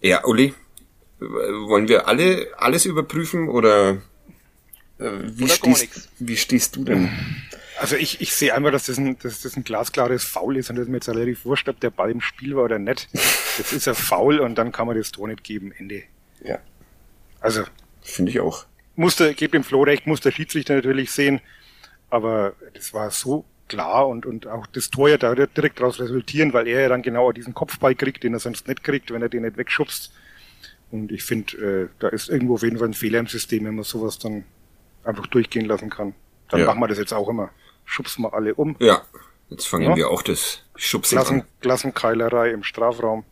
[0.00, 0.54] Ja, Uli,
[1.20, 4.00] äh, wollen wir alle alles überprüfen oder
[4.98, 7.08] äh, wie, Oder stehst, wie stehst du denn?
[7.80, 10.76] Also ich, ich sehe einmal, dass das, ein, dass das ein glasklares Foul ist und
[10.76, 13.08] das ist mir jetzt relativ wurscht, ob der Ball im Spiel war oder nicht.
[13.56, 16.02] Das ist ein Foul und dann kann man das Tor nicht geben, Ende.
[16.42, 16.58] Ja,
[17.40, 17.62] Also
[18.02, 18.66] finde ich auch.
[18.98, 21.40] Musste, gebt dem Flo recht, muss der Schiedsrichter natürlich sehen,
[22.10, 26.00] aber das war so klar und, und auch das Tor ja da wird direkt daraus
[26.00, 29.22] resultieren, weil er ja dann genau diesen Kopfball kriegt, den er sonst nicht kriegt, wenn
[29.22, 30.12] er den nicht wegschubst.
[30.90, 33.74] Und ich finde, äh, da ist irgendwo auf jeden Fall ein Fehler im System, wenn
[33.74, 34.44] man sowas dann
[35.04, 36.14] einfach durchgehen lassen kann.
[36.48, 36.66] Dann Ja.
[36.66, 37.50] machen wir das jetzt auch immer.
[37.84, 38.74] Schubsen wir alle um.
[38.80, 39.02] Ja,
[39.50, 39.96] jetzt fangen Ja.
[39.96, 41.46] wir auch das Schubsen Klassen, an.
[41.60, 43.24] Klassenkeilerei im Strafraum.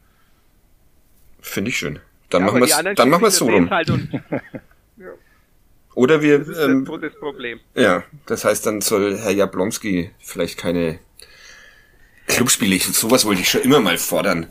[1.41, 1.99] Finde ich schön.
[2.29, 3.71] Dann Ja, machen wir es anderen dann machen wir es so rum.
[3.71, 4.09] Halt und
[5.97, 7.59] Oder wir das ist ähm, das, Problem.
[7.75, 10.99] Ja, das heißt, dann soll Herr Jablonski vielleicht keine
[12.27, 14.49] Clubspiele, sowas wollte ich schon immer mal fordern.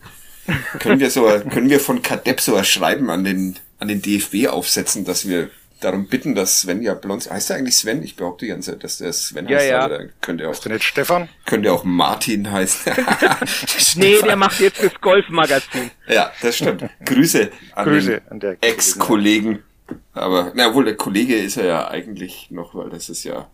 [0.79, 4.47] können wir so, können wir von Kadepp so ein Schreiben an den, an den DFB
[4.47, 8.01] aufsetzen, dass wir darum bitten, dass Sven Jablonski, heißt er eigentlich Sven?
[8.01, 9.87] Ich behaupte die ganze Zeit, dass der Sven Ja, heißt, ja.
[9.87, 11.29] der könnte auch, nicht Stefan?
[11.45, 12.91] könnte auch Martin heißen.
[13.97, 15.91] Nee, der macht jetzt das Golfmagazin.
[16.07, 16.89] Ja, das stimmt.
[17.05, 19.63] Grüße an Grüße den Ex-Kollegen.
[20.13, 23.49] Aber, na wohl, der Kollege ist er ja eigentlich noch, weil das ist ja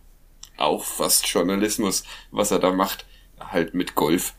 [0.56, 3.06] auch fast Journalismus, was er da macht.
[3.38, 4.34] Halt mit Golf.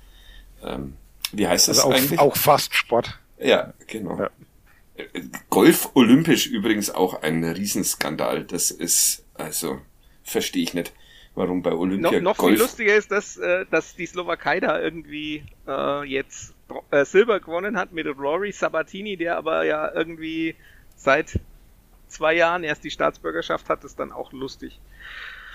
[0.63, 0.95] Ähm,
[1.33, 2.19] wie heißt das Also auch, eigentlich?
[2.19, 3.19] auch fast Sport.
[3.37, 4.17] Ja, genau.
[4.17, 4.29] Ja.
[5.49, 8.45] Golf olympisch übrigens auch ein Riesenskandal.
[8.45, 9.81] Das ist, also,
[10.23, 10.93] verstehe ich nicht,
[11.35, 12.59] warum bei Olympia Noch, noch viel Golf...
[12.59, 16.53] lustiger ist, dass, äh, dass die Slowakei da irgendwie äh, jetzt
[16.91, 20.55] äh, Silber gewonnen hat mit Rory Sabatini, der aber ja irgendwie
[20.95, 21.39] seit
[22.13, 24.79] zwei Jahren erst die Staatsbürgerschaft hat, ist dann auch lustig.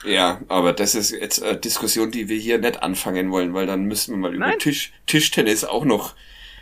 [0.05, 3.85] Ja, aber das ist jetzt eine Diskussion, die wir hier nicht anfangen wollen, weil dann
[3.85, 4.57] müssen wir mal über.
[4.59, 6.15] Tisch, Tischtennis auch noch,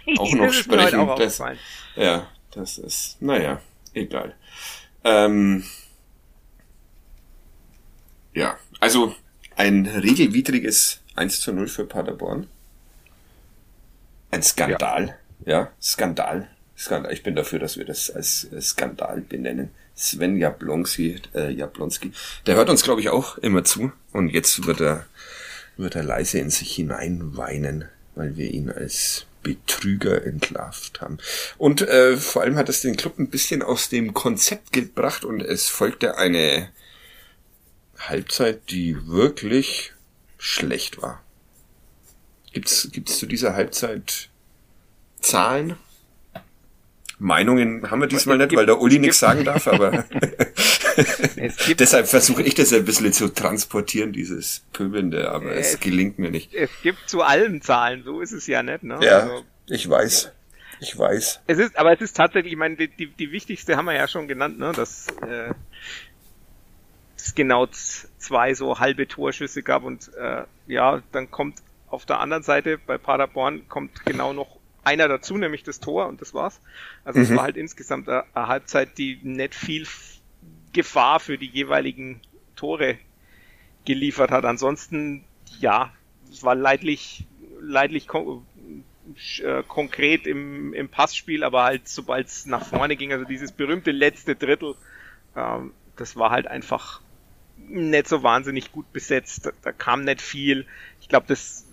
[0.19, 1.09] auch noch das ist mir heute sprechen.
[1.09, 1.43] auch das,
[1.97, 3.61] ja, das ist, naja,
[3.93, 4.35] egal.
[5.05, 5.65] Ähm,
[8.33, 9.15] ja, also
[9.55, 12.47] ein regelwidriges 1 zu 0 für Paderborn.
[14.31, 15.19] Ein Skandal.
[15.45, 16.49] Ja, Skandal.
[16.77, 17.13] Skandal.
[17.13, 19.71] Ich bin dafür, dass wir das als Skandal benennen.
[19.97, 22.13] Sven Jablonski, äh, Jablonski.
[22.45, 23.91] Der hört uns, glaube ich, auch immer zu.
[24.13, 25.07] Und jetzt wird er,
[25.77, 31.19] wird er leise in sich hineinweinen, weil wir ihn als Betrüger entlarvt haben.
[31.57, 35.41] Und äh, vor allem hat es den Club ein bisschen aus dem Konzept gebracht und
[35.41, 36.69] es folgte eine
[37.99, 39.93] Halbzeit, die wirklich
[40.37, 41.23] schlecht war.
[42.53, 44.29] Gibt's, gibt's zu dieser Halbzeit
[45.21, 45.77] Zahlen?
[47.19, 50.05] Meinungen haben wir diesmal Es nicht, weil der Uli nichts sagen darf, aber
[51.79, 56.31] deshalb versuche ich das ein bisschen zu transportieren, dieses Pöbelnde, aber es Es- gelingt mir
[56.31, 56.53] nicht.
[56.55, 58.83] es gibt zu allen Zahlen, so ist es ja nicht.
[58.83, 58.99] Ne?
[59.03, 60.33] Ja, Also, ich weiß.
[60.81, 61.41] Ich weiß.
[61.47, 64.07] es ist, aber es ist tatsächlich, ich meine, die, die, die wichtigste haben wir ja
[64.09, 64.73] schon genannt, ne?
[64.77, 65.55] dass äh,
[67.17, 67.67] es genau
[68.19, 72.99] zwei so halbe Torschüsse gab und äh, ja, dann kommt auf der anderen Seite bei
[72.99, 74.56] Paderborn kommt genau noch
[74.87, 76.61] einer dazu, nämlich das Tor und das war's.
[77.05, 77.37] Also es mhm.
[77.37, 79.87] war halt insgesamt eine, eine Halbzeit, die nicht viel
[80.73, 82.21] Gefahr für die jeweiligen
[82.55, 82.97] Tore
[83.85, 84.45] geliefert hat.
[84.45, 85.25] Ansonsten,
[85.59, 85.93] ja,
[86.31, 87.27] es war leidlich,
[87.61, 88.47] leidlich kon
[89.43, 93.93] äh, konkret im, im Passspiel, aber halt sobald es nach vorne ging, also dieses berühmte
[93.93, 94.75] letzte Drittel,
[95.37, 97.01] ähm, das war halt einfach
[97.57, 99.47] nicht so wahnsinnig gut besetzt.
[99.47, 100.67] Da, da kam nicht viel.
[101.01, 101.67] Ich glaube, das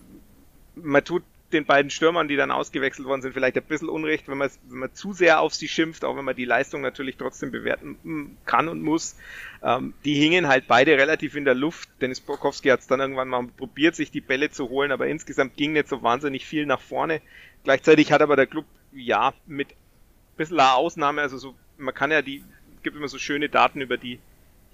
[0.76, 1.22] man tut
[1.54, 4.78] den beiden Stürmern, die dann ausgewechselt worden sind, vielleicht ein bisschen Unrecht, wenn man, wenn
[4.78, 8.68] man zu sehr auf sie schimpft, auch wenn man die Leistung natürlich trotzdem bewerten kann
[8.68, 9.16] und muss.
[9.62, 11.88] Ähm, die hingen halt beide relativ in der Luft.
[12.00, 15.56] Dennis Borkowski hat es dann irgendwann mal probiert, sich die Bälle zu holen, aber insgesamt
[15.56, 17.22] ging nicht so wahnsinnig viel nach vorne.
[17.62, 22.20] Gleichzeitig hat aber der Club, ja, mit ein bisschen Ausnahme, also so, man kann ja
[22.20, 22.44] die,
[22.82, 24.18] gibt immer so schöne Daten über die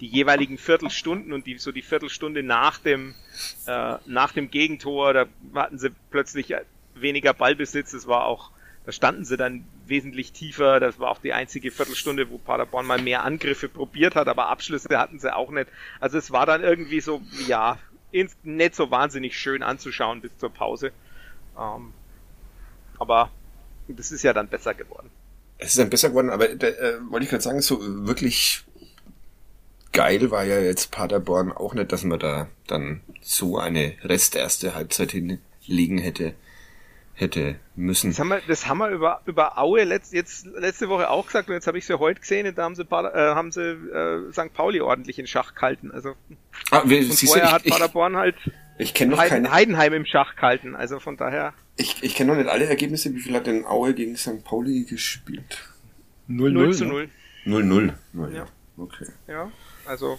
[0.01, 3.13] die jeweiligen Viertelstunden und die so die Viertelstunde nach dem
[3.67, 6.49] äh, nach dem Gegentor, da hatten sie plötzlich
[7.01, 7.93] weniger Ballbesitz.
[7.93, 8.51] Es war auch,
[8.85, 10.79] da standen sie dann wesentlich tiefer.
[10.79, 14.97] Das war auch die einzige Viertelstunde, wo Paderborn mal mehr Angriffe probiert hat, aber Abschlüsse
[14.97, 15.67] hatten sie auch nicht.
[15.99, 17.77] Also es war dann irgendwie so, ja,
[18.43, 20.91] nicht so wahnsinnig schön anzuschauen bis zur Pause.
[21.57, 21.93] Ähm,
[22.99, 23.31] aber
[23.87, 25.09] das ist ja dann besser geworden.
[25.57, 28.63] Es ist dann besser geworden, aber äh, wollte ich gerade sagen, so wirklich
[29.91, 34.73] geil war ja jetzt Paderborn auch nicht, dass man da dann so eine Rest erste
[34.73, 36.33] Halbzeit hinlegen hätte
[37.21, 38.09] hätte müssen.
[38.09, 41.47] Das haben wir, das haben wir über, über Aue letzt, jetzt letzte Woche auch gesagt
[41.47, 43.61] und jetzt habe ich sie heute gesehen und da haben sie, Pader, äh, haben sie
[43.61, 44.53] äh, St.
[44.53, 45.91] Pauli ordentlich in Schach gehalten.
[45.91, 46.15] Also
[46.71, 48.35] ah, wir, und vorher du, ich, hat Paderborn halt
[48.77, 50.75] ich kenn noch Heiden, keine, Heidenheim im Schach gehalten.
[50.75, 51.53] Also von daher.
[51.77, 53.13] Ich, ich kenne noch nicht alle Ergebnisse.
[53.13, 54.43] Wie viel hat denn Aue gegen St.
[54.43, 55.69] Pauli gespielt?
[56.27, 57.09] 0-0 zu 0.
[57.45, 57.93] 0-0.
[58.33, 58.47] Ja.
[58.77, 59.05] Okay.
[59.27, 59.51] Ja.
[59.85, 60.17] Also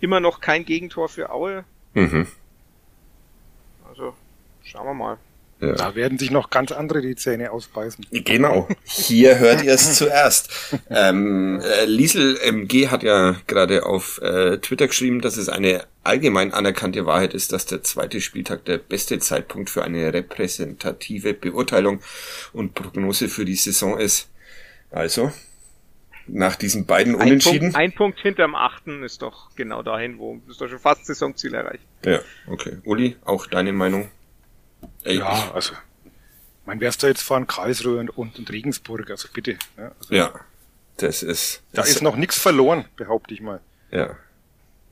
[0.00, 1.64] immer noch kein Gegentor für Aue.
[1.94, 2.28] Mhm.
[3.88, 4.14] Also
[4.62, 5.18] schauen wir mal.
[5.60, 5.72] Ja.
[5.72, 8.06] Da werden sich noch ganz andere die Zähne ausbeißen.
[8.10, 8.66] Genau.
[8.84, 10.50] Hier hört ihr es zuerst.
[10.88, 16.54] Ähm, äh, Liesel MG hat ja gerade auf äh, Twitter geschrieben, dass es eine allgemein
[16.54, 22.00] anerkannte Wahrheit ist, dass der zweite Spieltag der beste Zeitpunkt für eine repräsentative Beurteilung
[22.52, 24.30] und Prognose für die Saison ist.
[24.90, 25.30] Also,
[26.26, 27.68] nach diesen beiden Unentschieden.
[27.68, 31.06] Ein Punkt, ein Punkt hinterm achten ist doch genau dahin, wo ist doch schon fast
[31.06, 31.84] Saisonziel erreicht.
[32.04, 32.78] Ja, okay.
[32.84, 34.08] Uli, auch deine Meinung?
[35.04, 35.72] Ey, ja, also,
[36.66, 39.56] mein wärst du jetzt fahren Karlsruhe und, und, und Regensburg, also bitte.
[39.76, 40.32] Ja, also, ja
[41.02, 41.62] das ist.
[41.72, 43.60] Da das ist noch nichts verloren, behaupte ich mal.
[43.90, 44.16] Ja.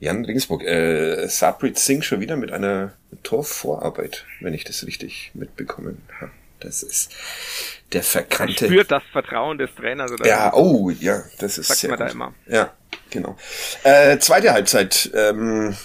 [0.01, 2.93] Jan Regensburg, äh, Sabrit Singh schon wieder mit einer
[3.25, 6.31] Torvorarbeit, wenn ich das richtig mitbekommen habe.
[6.61, 7.13] Das ist
[7.93, 8.67] der verkannte.
[8.67, 10.13] Er spürt das Vertrauen des Trainers.
[10.13, 12.09] Oder ja, oh, ja, das ist sagt sehr man gut.
[12.09, 12.35] da immer.
[12.47, 12.73] Ja,
[13.11, 13.37] genau.
[13.83, 15.11] Äh, zweite Halbzeit.
[15.15, 15.77] Ähm,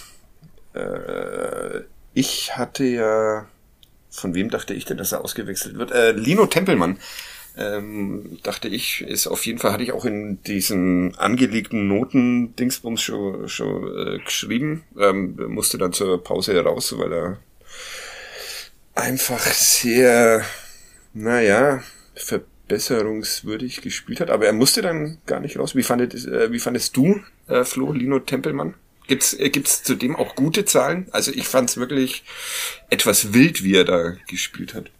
[0.74, 1.80] äh,
[2.12, 3.46] ich hatte ja,
[4.14, 5.90] von wem dachte ich denn, dass er ausgewechselt wird?
[5.92, 6.98] Äh, Lino Tempelmann.
[7.56, 13.00] Ähm, dachte ich, ist auf jeden Fall, hatte ich auch in diesen angelegten Noten Dingsbums
[13.00, 17.38] schon, schon äh, geschrieben, ähm, musste dann zur Pause raus, weil er
[18.96, 20.44] einfach sehr
[21.14, 21.82] naja,
[22.14, 25.74] verbesserungswürdig gespielt hat, aber er musste dann gar nicht raus.
[25.76, 28.74] Wie, fandet, äh, wie fandest du, äh, Flo, Lino Tempelmann?
[29.06, 31.08] Gibt's, gibt's zudem auch gute Zahlen?
[31.12, 32.24] Also ich fand's wirklich
[32.88, 34.90] etwas wild, wie er da gespielt hat.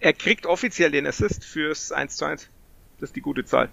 [0.00, 2.48] Er kriegt offiziell den Assist fürs 1 zu 1.
[2.98, 3.70] Das ist die gute Zahl.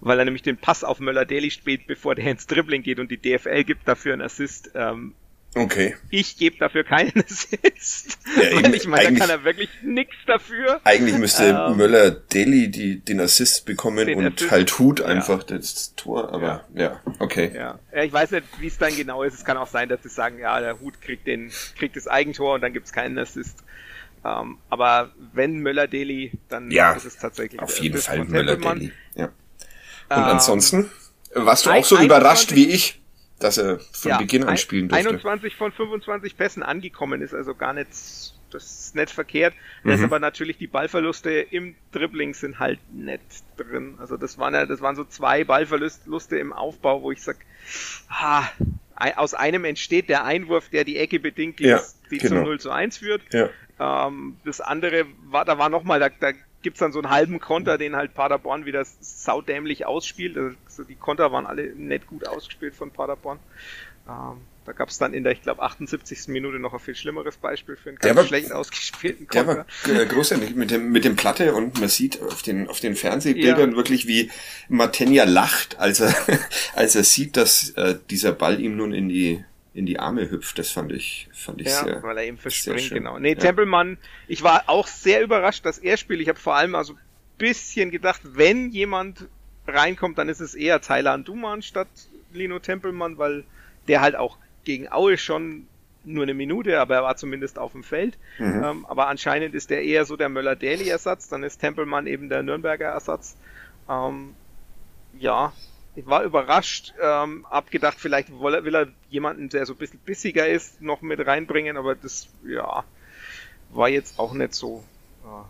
[0.00, 3.18] Weil er nämlich den Pass auf Möller-Daly spielt, bevor der ins Dribbling geht und die
[3.18, 4.70] DFL gibt dafür einen Assist.
[4.74, 5.14] Ähm,
[5.54, 5.96] Okay.
[6.10, 8.18] Ich gebe dafür keinen Assist.
[8.36, 10.80] Ja, weil ich meine, da kann er wirklich nichts dafür.
[10.84, 14.50] Eigentlich müsste ähm, Möller Daly die, den Assist bekommen und Assist.
[14.50, 15.56] halt Hut einfach ja.
[15.56, 17.50] das Tor, aber ja, ja okay.
[17.52, 17.78] Ja.
[18.00, 19.34] ich weiß nicht, wie es dann genau ist.
[19.34, 22.54] Es kann auch sein, dass sie sagen, ja, der Hut kriegt den, kriegt das Eigentor
[22.54, 23.58] und dann gibt's keinen Assist.
[24.24, 27.60] Ähm, aber wenn Möller Daly, dann ja, ist es tatsächlich.
[27.60, 28.92] Auf jeden Fall Möller Daly.
[29.16, 29.24] Ja.
[29.24, 29.32] Und
[30.10, 30.90] ähm, ansonsten
[31.34, 32.99] warst du auch so überrascht wie ich?
[33.40, 35.08] Dass er von ja, Beginn an spielen durfte.
[35.08, 39.54] 21 von 25 Pässen angekommen ist, also gar nicht, das ist nicht verkehrt.
[39.82, 39.92] Mhm.
[39.92, 43.20] ist aber natürlich die Ballverluste im Dribbling sind halt nett
[43.56, 43.96] drin.
[43.98, 47.38] Also das waren ja, das waren so zwei Ballverluste im Aufbau, wo ich sag,
[48.08, 48.44] ah,
[49.16, 52.42] aus einem entsteht der Einwurf, der die Ecke bedingt, die, ja, die genau.
[52.42, 53.22] zu 0 zu 1 führt.
[53.32, 53.48] Ja.
[53.80, 57.78] Ähm, das andere war, da war nochmal, da, da gibt's dann so einen halben Konter,
[57.78, 60.36] den halt Paderborn wieder saudämlich ausspielt.
[60.36, 63.38] Also die Konter waren alle nicht gut ausgespielt von Paderborn.
[64.08, 66.28] Ähm, Da gab es dann in der, ich glaube, 78.
[66.28, 69.66] Minute noch ein viel schlimmeres Beispiel für einen Der ganz war- schlecht ausgespielten Der Konter.
[69.84, 72.94] war äh, großartig mit dem, mit dem Platte und man sieht auf den, auf den
[72.94, 73.76] Fernsehbildern Ja.
[73.76, 74.30] wirklich, wie
[74.68, 76.14] Matenja lacht, als er,
[76.74, 80.58] als er sieht, dass äh, dieser Ball ihm nun in die, in die Arme hüpft.
[80.58, 82.02] Das fand ich, fand ich Ja, sehr.
[82.02, 83.18] weil er eben verspringt, genau.
[83.18, 83.38] Nee, Ja.
[83.38, 86.20] Tempelmann, ich war auch sehr überrascht, dass er spielt.
[86.20, 86.98] Ich habe vor allem also ein
[87.38, 89.26] bisschen gedacht, wenn jemand
[89.66, 91.88] reinkommt, dann ist es eher Tyler Duman statt
[92.32, 93.44] Lino Tempelmann, weil
[93.88, 95.66] der halt auch gegen Aue schon
[96.04, 98.16] nur eine Minute, aber er war zumindest auf dem Feld.
[98.38, 98.64] Mhm.
[98.64, 102.86] Ähm, aber anscheinend ist der eher so der Möller-Daly-Ersatz, dann ist Tempelmann eben der Nürnberger
[102.88, 103.36] Ersatz.
[103.88, 104.34] Ähm,
[105.18, 105.52] ja,
[105.96, 109.78] ich war überrascht, ähm, hab gedacht, vielleicht will er, will er jemanden, der so ein
[109.78, 112.84] bisschen bissiger ist, noch mit reinbringen, aber das, ja,
[113.70, 114.84] war jetzt auch nicht so,
[115.24, 115.46] ja,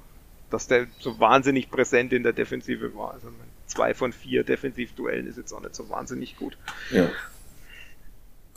[0.50, 3.12] dass der so wahnsinnig präsent in der Defensive war.
[3.12, 3.28] Also
[3.66, 6.56] zwei von vier Defensivduellen ist jetzt auch nicht so wahnsinnig gut.
[6.90, 7.08] Ja.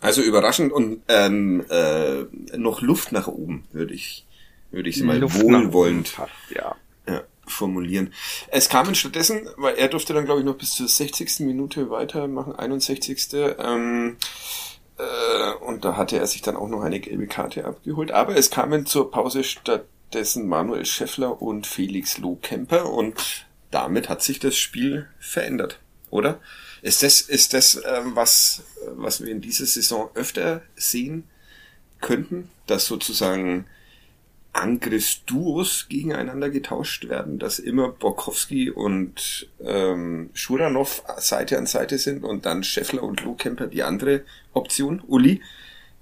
[0.02, 2.24] Also überraschend und ähm, äh,
[2.58, 4.26] noch Luft nach oben, würde ich,
[4.72, 6.76] würde ich mal Luft wohlwollend passt, Ja.
[7.08, 8.14] ja, formulieren.
[8.50, 11.42] Es kamen stattdessen, weil er durfte dann, glaube ich, noch bis zur 60.
[11.42, 13.30] Minute weitermachen, 61.
[13.34, 14.18] Ähm,
[14.98, 18.12] äh, und da hatte er sich dann auch noch eine gelbe Karte abgeholt.
[18.12, 24.40] Aber es kamen zur Pause stattdessen Manuel Scheffler und Felix Lohkemper und damit hat sich
[24.40, 25.80] das Spiel verändert,
[26.12, 26.40] oder?
[26.84, 28.64] Ist das, ist das ähm, was,
[28.96, 31.28] was wir in dieser Saison öfter sehen
[32.02, 33.66] könnten, dass sozusagen
[34.54, 42.46] Angriffsduos gegeneinander getauscht werden, dass immer Borkowski und ähm, Schuranov Seite an Seite sind und
[42.46, 44.22] dann Scheffler und Lohkemper die andere
[44.54, 45.02] Option.
[45.08, 45.42] Uli,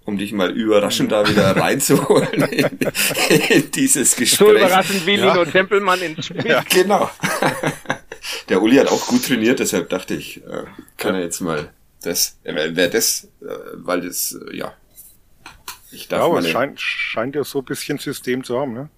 [0.04, 2.70] um dich mal überraschend da wieder reinzuholen in,
[3.50, 4.38] in dieses Gespräch.
[4.38, 5.34] So überraschend wie Ja.
[5.34, 6.46] Lino Tempelmann ins Spiel.
[6.46, 7.10] Ja, genau.
[8.50, 10.66] Der Uli hat auch gut trainiert, deshalb dachte ich, äh,
[10.98, 11.72] kann er jetzt mal
[12.04, 14.74] das, äh, wer das, äh, weil das, äh, ja,
[15.91, 18.89] ich darf Ja, aber es scheint, scheint ja so ein bisschen System zu haben, ne?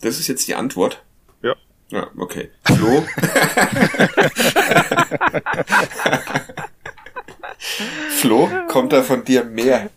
[0.00, 1.02] das ist jetzt die Antwort.
[1.42, 1.54] Ja.
[1.88, 2.50] Ja, okay.
[2.66, 3.04] Flo?
[7.58, 9.90] Flo, kommt da von dir mehr?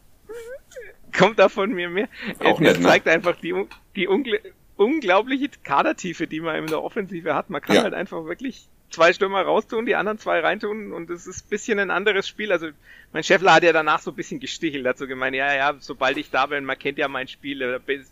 [1.17, 2.07] kommt da von mir mehr.
[2.39, 2.85] Auch es nicht, ne?
[2.87, 3.53] zeigt einfach die,
[3.95, 4.39] die ungl
[4.75, 7.49] unglaubliche Kadertiefe, die man in der Offensive hat.
[7.49, 7.81] Man kann Ja.
[7.83, 11.79] halt einfach wirklich zwei Stürmer raustun, die anderen zwei reintun und es ist ein bisschen
[11.79, 12.51] ein anderes Spiel.
[12.51, 12.67] Also
[13.13, 16.29] mein Scheffler hat ja danach so ein bisschen gestichelt, dazu gemeint, ja, ja, sobald ich
[16.29, 17.59] da bin, man kennt ja mein Spiel,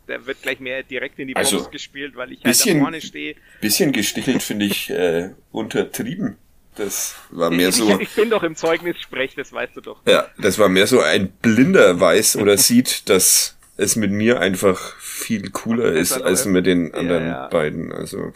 [0.07, 2.79] da wird gleich mehr direkt in die Box Also, gespielt, weil ich halt da bisschen-
[2.81, 3.35] vorne stehe.
[3.61, 6.37] Bisschen gestichelt finde ich äh, untertrieben.
[6.75, 7.99] Das war mehr Ich, so.
[7.99, 10.01] ich bin doch im Zeugnis sprech, das weißt du doch.
[10.05, 14.97] Ja, das war mehr so ein blinder weiß oder sieht, dass es mit mir einfach
[14.99, 17.47] viel cooler ist als mit den Ja, anderen ja.
[17.47, 17.91] beiden.
[17.93, 18.33] Also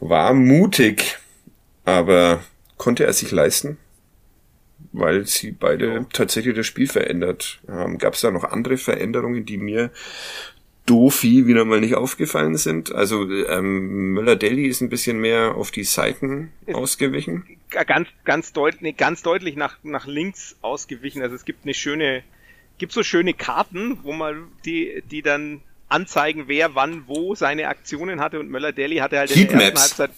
[0.00, 1.18] war mutig,
[1.86, 2.42] aber
[2.76, 3.78] konnte er sich leisten,
[4.92, 7.96] weil sie beide tatsächlich das Spiel verändert haben.
[7.96, 9.90] Gab es da noch andere Veränderungen, die mir
[10.84, 12.92] doofi wieder mal nicht aufgefallen sind?
[12.92, 17.44] Also ähm, Möller-Deli ist ein bisschen mehr auf die Seiten ausgewichen.
[17.70, 21.22] ganz, ganz deutlich, nee, ganz deutlich nach, nach links ausgewichen.
[21.22, 22.24] Also es gibt eine schöne,
[22.78, 28.20] gibt so schöne Karten, wo man die, die dann anzeigen, wer wann wo seine Aktionen
[28.20, 30.10] hatte und Möller-Deli hatte halt in der ersten Halbzeit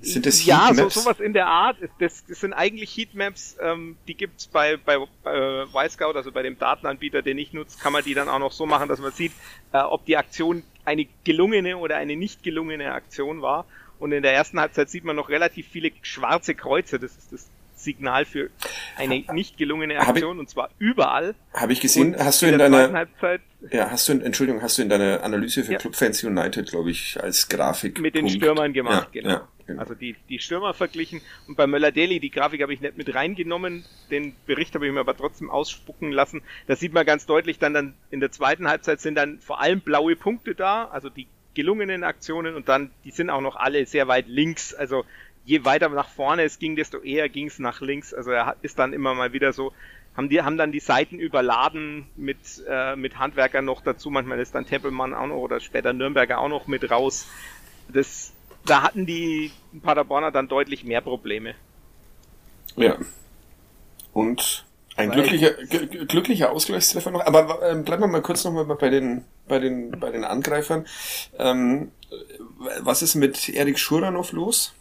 [0.00, 0.94] Sind das ja, so, Heatmaps?
[0.94, 1.76] sowas in der Art.
[1.98, 4.94] Das, das sind eigentlich Heatmaps, ähm, die gibt's bei, bei
[5.26, 8.52] äh, Y-Scout, also bei dem Datenanbieter, den ich nutze, kann man die dann auch noch
[8.52, 9.32] so machen, dass man sieht,
[9.72, 13.66] äh, ob die Aktion eine gelungene oder eine nicht gelungene Aktion war.
[13.98, 16.98] Und in der ersten Halbzeit sieht man noch relativ viele schwarze Kreuze.
[17.00, 18.50] Das ist das Signal für
[18.96, 21.34] eine nicht gelungene Hab ich- Aktion und zwar überall.
[21.52, 23.40] Habe ich gesehen, Und hast du in in deiner Halbzeit
[23.72, 25.78] Ja, hast du, in, Entschuldigung, hast du in deiner Analyse für Ja.
[25.78, 28.00] Clubfans United, glaube ich, als Grafik.
[28.00, 28.36] mit den Punkt.
[28.36, 29.34] Stürmern gemacht, ja, genau.
[29.34, 29.80] Ja, genau.
[29.80, 31.20] Also die, die Stürmer verglichen.
[31.46, 35.00] Und bei Möller-Deli, die Grafik habe ich nicht mit reingenommen, den Bericht habe ich mir
[35.00, 36.42] aber trotzdem ausspucken lassen.
[36.66, 39.80] Da sieht man ganz deutlich dann, dann in der zweiten Halbzeit sind dann vor allem
[39.80, 44.08] blaue Punkte da, also die gelungenen Aktionen und dann, die sind auch noch alle sehr
[44.08, 44.74] weit links.
[44.74, 45.04] Also
[45.44, 48.12] je weiter nach vorne es ging, desto eher ging es nach links.
[48.12, 49.72] Also er ist dann immer mal wieder so,
[50.16, 54.10] haben die, haben dann die Seiten überladen mit, äh, mit Handwerkern noch dazu.
[54.10, 57.26] Manchmal ist dann Tempelmann auch noch oder später Nürnberger auch noch mit raus.
[57.88, 58.32] Das,
[58.66, 59.50] da hatten die
[59.82, 61.54] Paderborner dann deutlich mehr Probleme.
[62.76, 62.96] ja.
[64.12, 64.64] Und
[64.96, 67.24] ein Weil- glücklicher, gl- glücklicher Ausgleichstreffer noch.
[67.24, 70.86] Aber ähm, bleiben wir mal kurz noch mal bei den, bei den, bei den Angreifern.
[71.38, 71.92] Ähm,
[72.80, 74.74] was ist mit Erik Schuranov los?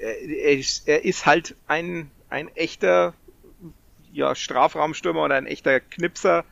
[0.00, 3.14] Er, ist, er ist halt ein, ein echter
[4.12, 6.44] ja, Strafraumstürmer oder ein echter Knipser,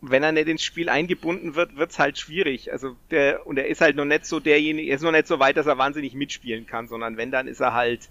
[0.00, 2.72] wenn er nicht ins Spiel eingebunden wird, wird's halt schwierig.
[2.72, 5.38] Also der, und er ist halt noch nicht so derjenige, er ist noch nicht so
[5.38, 8.08] weit, dass er wahnsinnig mitspielen kann, sondern wenn, dann ist er halt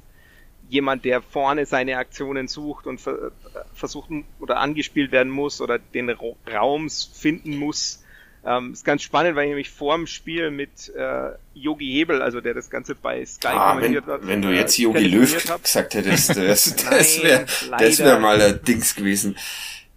[0.69, 3.31] jemand, der vorne seine Aktionen sucht und ver
[3.73, 8.01] versucht oder angespielt werden muss oder den Raum finden muss.
[8.47, 12.41] Ähm, ist ganz spannend, weil ich nämlich vor dem Spiel mit äh, Yogi Hebel, also
[12.41, 14.27] der das Ganze bei Sky ah, kommentiert wenn, hat.
[14.27, 15.63] Wenn du jetzt Yogi Löw hab.
[15.63, 17.47] gesagt hättest, das, das wäre
[17.79, 19.35] wär mal ein Dings gewesen.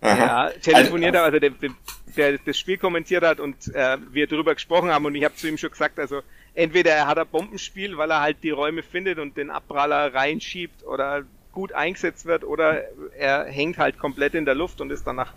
[0.00, 0.16] Aha.
[0.16, 1.70] Ja, telefoniert also, also der,
[2.16, 5.48] der das Spiel kommentiert hat und äh, wir darüber gesprochen haben und ich habe zu
[5.48, 6.22] ihm schon gesagt, also
[6.54, 10.84] entweder er hat ein Bombenspiel, weil er halt die Räume findet und den Abpraller reinschiebt
[10.84, 12.84] oder gut eingesetzt wird oder
[13.18, 15.32] er hängt halt komplett in der Luft und ist dann nach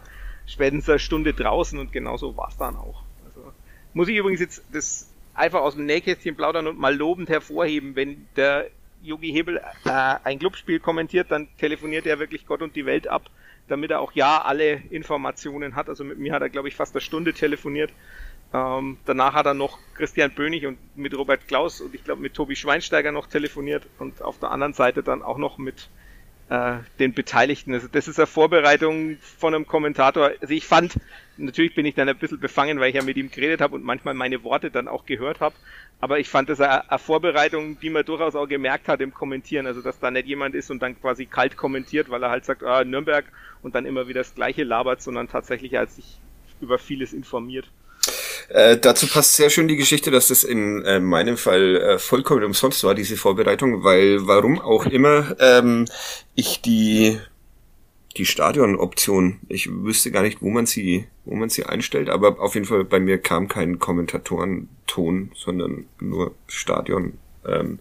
[0.45, 3.03] spätestens eine Stunde draußen und genauso war es dann auch.
[3.25, 3.51] Also,
[3.93, 8.27] muss ich übrigens jetzt das einfach aus dem Nähkästchen plaudern und mal lobend hervorheben, wenn
[8.35, 8.67] der
[9.01, 13.23] Yogi Hebel äh, ein Clubspiel kommentiert, dann telefoniert er wirklich Gott und die Welt ab,
[13.71, 15.89] damit er auch ja alle Informationen hat.
[15.89, 17.91] Also mit mir hat er, glaube ich, fast eine Stunde telefoniert.
[18.53, 22.33] Ähm, danach hat er noch Christian Bönig und mit Robert Klaus und ich glaube mit
[22.33, 25.89] Tobi Schweinsteiger noch telefoniert und auf der anderen Seite dann auch noch mit
[26.49, 27.73] äh, den Beteiligten.
[27.73, 30.31] Also das ist eine Vorbereitung von einem Kommentator.
[30.41, 30.99] Also ich fand,
[31.41, 33.83] natürlich bin ich dann ein bisschen befangen, weil ich ja mit ihm geredet habe und
[33.83, 35.55] manchmal meine Worte dann auch gehört habe.
[35.99, 39.67] Aber ich fand das eine, Vorbereitung, die man durchaus auch gemerkt hat im Kommentieren.
[39.67, 42.63] Also dass da nicht jemand ist und dann quasi kalt kommentiert, weil er halt sagt,
[42.63, 43.25] ah, Nürnberg
[43.61, 46.19] und dann immer wieder das gleiche labert, sondern tatsächlich als sich
[46.61, 47.67] über vieles informiert.
[48.49, 52.43] Äh, dazu passt sehr schön die Geschichte, dass das in äh, meinem Fall äh, vollkommen
[52.43, 55.85] umsonst war, diese Vorbereitung, weil warum auch immer ähm,
[56.35, 57.17] ich die
[58.13, 62.55] die Stadionoption, ich wüsste gar nicht, wo man sie, wo man sie einstellt, aber auf
[62.55, 67.13] jeden Fall bei mir kam kein Kommentatorenton, sondern nur Stadion
[67.45, 67.79] ähm,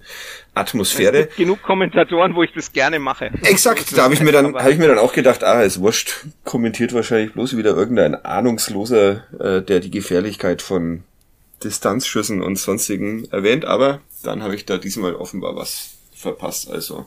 [0.54, 1.28] Atmosphäre.
[1.36, 3.30] Genug Kommentatoren, wo ich das gerne mache.
[3.42, 6.26] Exakt, da habe ich mir dann habe ich mir dann auch gedacht, ah, ist wurscht,
[6.44, 11.04] kommentiert wahrscheinlich bloß wieder irgendein ahnungsloser, äh, der die Gefährlichkeit von
[11.62, 17.06] Distanzschüssen und sonstigen erwähnt, aber dann habe ich da diesmal offenbar was verpasst, also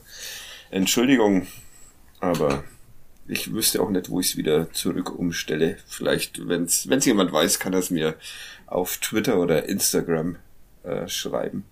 [0.69, 1.47] Entschuldigung,
[2.19, 2.63] aber
[3.27, 5.77] ich wüsste auch nicht, wo ich es wieder zurück umstelle.
[5.87, 8.15] Vielleicht, wenn es jemand weiß, kann er es mir
[8.67, 10.37] auf Twitter oder Instagram
[10.83, 11.65] äh, schreiben.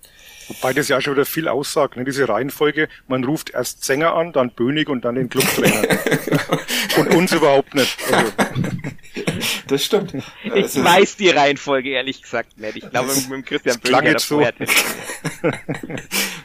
[0.47, 2.04] Wobei das ja schon wieder viel aussagt, ne?
[2.04, 2.89] diese Reihenfolge.
[3.08, 5.88] Man ruft erst Sänger an, dann Bönig und dann den Clubtrainer.
[6.97, 7.97] und uns überhaupt nicht.
[8.12, 8.32] Also.
[9.68, 10.14] Das stimmt.
[10.43, 12.78] Ich also, weiß die Reihenfolge ehrlich gesagt nicht.
[12.78, 14.39] Ich glaube, mit dem Christian Bönig hat er so.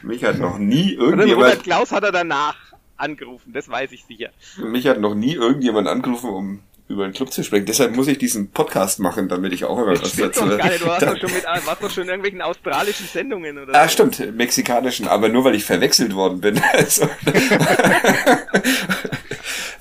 [0.03, 1.45] Mich hat noch nie irgendjemand...
[1.45, 2.55] Robert Klaus hat er danach
[2.97, 4.29] angerufen, das weiß ich sicher.
[4.57, 7.65] Mich hat noch nie irgendjemand angerufen, um über den Club zu sprechen.
[7.65, 10.45] Deshalb muss ich diesen Podcast machen, damit ich auch immer was dazu.
[10.45, 10.81] Doch gar nicht.
[10.81, 13.93] Du warst doch schon mit, warst doch schon in irgendwelchen australischen Sendungen oder Ah, so.
[14.07, 16.61] stimmt, mexikanischen, aber nur weil ich verwechselt worden bin.
[16.73, 17.09] Also.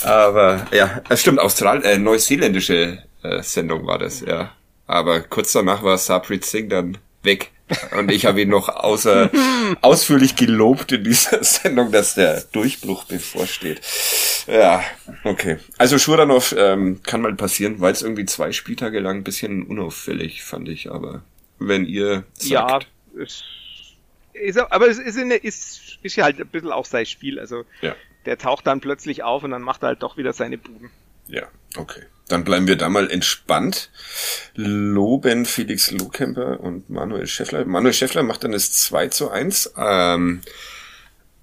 [0.05, 4.51] aber ja, es stimmt, Austral äh, neuseeländische äh, Sendung war das, ja.
[4.87, 7.51] Aber kurz danach war Sabrit Singh dann weg.
[7.99, 9.31] Und ich habe ihn noch außer,
[9.83, 13.81] ausführlich gelobt in dieser Sendung, dass der Durchbruch bevorsteht.
[14.47, 14.83] Ja,
[15.25, 15.59] okay.
[15.77, 20.45] Also Schuranov ähm, kann mal passieren, weil es irgendwie zwei Spieltage lang ein bisschen unauffällig,
[20.45, 20.91] fand ich.
[20.91, 21.23] Aber
[21.59, 22.49] wenn ihr sagt...
[22.51, 22.79] Ja,
[23.21, 23.43] es
[24.33, 27.41] ist, aber es ist, ist, ist ja halt ein bisschen auch sein Spiel.
[27.41, 27.95] Also ja.
[28.27, 30.91] der taucht dann plötzlich auf und dann macht er halt doch wieder seine Buden.
[31.27, 32.03] Ja, okay.
[32.29, 33.91] Dann bleiben wir da mal entspannt.
[34.55, 37.65] Loben Felix Lohkemper und Manuel Schäffler.
[37.65, 39.75] Manuel Schäffler macht dann das 2 zu 1.
[39.77, 40.41] Ähm,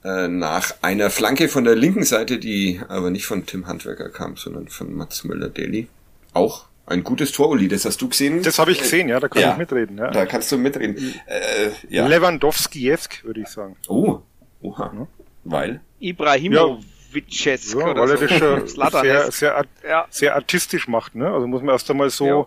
[0.04, 4.36] äh, nach einer Flanke von der linken Seite, die aber nicht von Tim Handwerker kam,
[4.36, 5.88] sondern von Mats Müller-Deli.
[6.34, 8.44] Auch ein gutes Tor, Uli, das hast du gesehen?
[8.44, 9.98] Das habe ich gesehen, ja, da kann ja, ich mitreden.
[9.98, 10.12] Ja.
[10.12, 10.98] Da kannst du mitreden.
[11.28, 12.08] Äh, ja.
[12.08, 13.78] Lewandowski-esk, würde ich sagen.
[13.88, 14.20] Oh,
[14.62, 14.92] oha.
[14.94, 15.08] Ja.
[15.46, 15.82] Weil?
[16.00, 16.86] Ibrahimovic.
[17.14, 18.68] Witchesk ja, weil er das schon
[19.02, 20.06] sehr, sehr, ja.
[20.10, 21.16] sehr artistisch macht.
[21.16, 21.28] Ne?
[21.28, 22.46] Also muss man erst einmal so ja.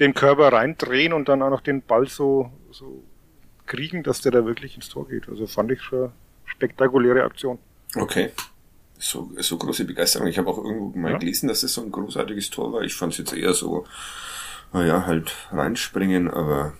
[0.00, 3.02] den Körper reindrehen und dann auch noch den Ball so, so
[3.66, 5.28] kriegen, dass der da wirklich ins Tor geht.
[5.28, 6.12] Also fand ich schon
[6.44, 7.58] spektakuläre Aktion.
[7.94, 8.30] Okay.
[8.98, 10.26] So, so große Begeisterung.
[10.26, 11.18] Ich habe auch irgendwo mal ja.
[11.18, 12.82] gelesen, dass es das so ein großartiges Tor war.
[12.82, 13.86] Ich fand es jetzt eher so,
[14.72, 16.72] naja, halt reinspringen, aber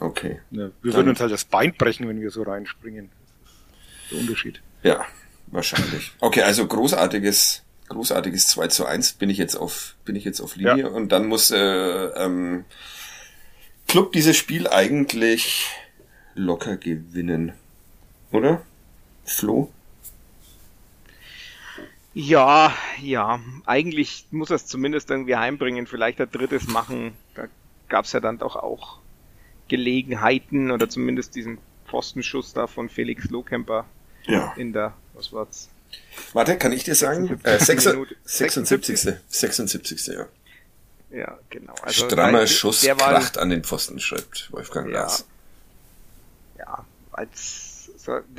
[0.00, 0.40] okay.
[0.50, 3.10] Ja, wir dann, würden uns halt das Bein brechen, wenn wir so reinspringen.
[4.10, 4.60] Der Unterschied.
[4.82, 5.06] Ja,
[5.54, 6.10] Wahrscheinlich.
[6.18, 10.56] Okay, also großartiges, großartiges 2 zu 1 bin ich jetzt auf, bin ich jetzt auf
[10.56, 10.88] Linie ja.
[10.88, 12.64] und dann muss äh, ähm,
[13.86, 15.70] Club dieses Spiel eigentlich
[16.34, 17.52] locker gewinnen.
[18.32, 18.62] Oder?
[19.24, 19.70] Flo?
[22.14, 23.38] Ja, ja.
[23.64, 27.12] Eigentlich muss er es zumindest irgendwie heimbringen, vielleicht ein drittes machen.
[27.36, 27.44] Da
[27.88, 28.98] gab es ja dann doch auch
[29.68, 33.84] Gelegenheiten oder zumindest diesen Pfostenschuss da von Felix Lohkemper
[34.26, 34.52] ja.
[34.56, 35.68] in der was war's?
[36.32, 37.38] Warte, kann ich dir sagen?
[37.44, 38.16] 76.
[38.24, 39.14] 76.
[39.28, 40.06] 76.
[40.08, 40.26] ja.
[41.10, 41.74] Ja, genau.
[41.82, 45.08] Also Strammer Schuss der kracht an den Pfosten, schreibt Wolfgang ja,
[46.58, 47.74] Ja, als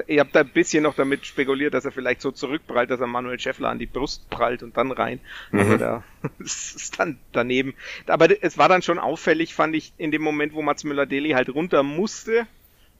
[0.07, 3.07] ich habe da ein bisschen noch damit spekuliert, dass er vielleicht so zurückprallt, dass er
[3.07, 5.19] Manuel Schäffler an die Brust prallt und dann rein.
[5.51, 5.59] Mhm.
[5.59, 6.03] Aber da
[6.39, 7.73] ist dann daneben.
[8.05, 11.49] Aber es war dann schon auffällig, fand ich, in dem Moment, wo Mats Müller-Deli halt
[11.49, 12.45] runter musste.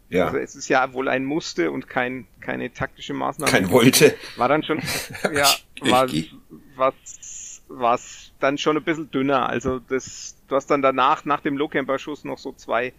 [0.10, 0.26] Ja.
[0.26, 3.52] Also es ist ja wohl ein Musste und kein, keine taktische Maßnahme.
[3.52, 4.16] Kein Wollte.
[4.38, 4.82] War dann schon,
[5.34, 5.48] ja,
[5.82, 6.08] war,
[6.76, 9.50] was, was dann schon ein bisschen dünner.
[9.50, 12.94] Also das, du hast dann danach, nach dem Lohkemper-Schuss noch so zwei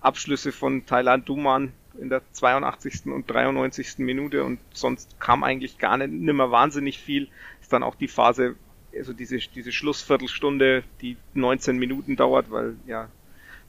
[0.00, 3.06] Abschlüsse von Thailand Duman in der 82.
[3.06, 3.98] und 93.
[3.98, 7.28] Minute und sonst kam eigentlich gar nicht nimmer wahnsinnig viel.
[7.60, 8.56] Ist dann auch die Phase,
[8.94, 13.08] also diese, diese Schlussviertelstunde, die 19 Minuten dauert, weil ja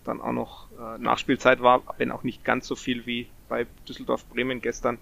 [0.08, 4.26] dann auch noch äh, Nachspielzeit war, wenn auch nicht ganz so viel wie bei Düsseldorf
[4.26, 4.97] Bremen gestern.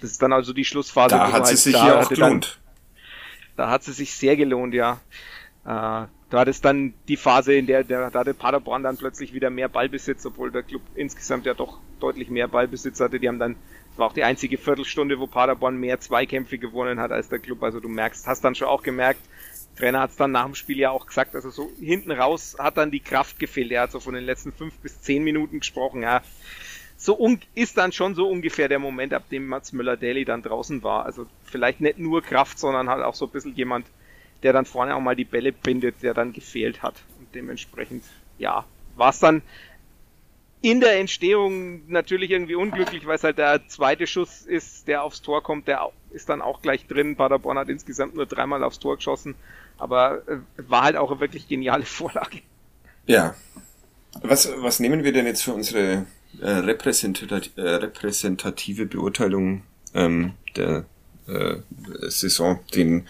[0.00, 1.14] Das ist dann also die Schlussphase.
[1.14, 2.60] Da hat sie halt sich ja auch gelohnt.
[3.56, 5.00] Dann, da hat sie sich sehr gelohnt, ja.
[5.64, 9.34] Äh, da hat es dann die Phase, in der, der da hatte Paderborn dann plötzlich
[9.34, 13.18] wieder mehr Ballbesitz, obwohl der Club insgesamt ja doch deutlich mehr Ballbesitz hatte.
[13.18, 13.56] Die haben dann,
[13.90, 17.62] das war auch die einzige Viertelstunde, wo Paderborn mehr Zweikämpfe gewonnen hat als der Club.
[17.62, 19.20] Also du merkst, hast dann schon auch gemerkt,
[19.80, 22.76] Trainer hat es dann nach dem Spiel ja auch gesagt, also so hinten raus hat
[22.76, 23.72] dann die Kraft gefehlt.
[23.72, 26.22] Er hat so von den letzten fünf bis zehn Minuten gesprochen, ja.
[26.96, 27.18] So
[27.54, 31.06] ist dann schon so ungefähr der Moment, ab dem Mats Müller-Daly dann draußen war.
[31.06, 33.86] Also vielleicht nicht nur Kraft, sondern halt auch so ein bisschen jemand,
[34.42, 36.96] der dann vorne auch mal die Bälle bindet, der dann gefehlt hat.
[37.18, 38.04] Und dementsprechend,
[38.38, 38.66] ja,
[38.96, 39.40] war es dann
[40.62, 45.22] in der Entstehung natürlich irgendwie unglücklich, weil es halt der zweite Schuss ist, der aufs
[45.22, 47.16] Tor kommt, der ist dann auch gleich drin.
[47.16, 49.34] Paderborn hat insgesamt nur dreimal aufs Tor geschossen,
[49.80, 52.40] aber äh, war halt auch eine wirklich geniale Vorlage.
[53.06, 53.34] Ja.
[54.22, 56.06] Was, was nehmen wir denn jetzt für unsere
[56.40, 59.62] äh, repräsentative, äh, repräsentative Beurteilung
[59.94, 60.84] ähm, der
[61.26, 61.56] äh,
[62.08, 63.06] Saison, den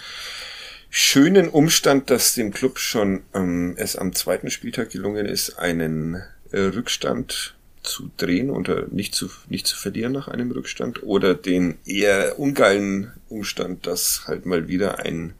[0.90, 6.60] schönen Umstand, dass dem Club schon ähm, es am zweiten Spieltag gelungen ist, einen äh,
[6.60, 12.38] Rückstand zu drehen oder nicht zu, nicht zu verlieren nach einem Rückstand oder den eher
[12.38, 15.34] ungeilen Umstand, dass halt mal wieder ein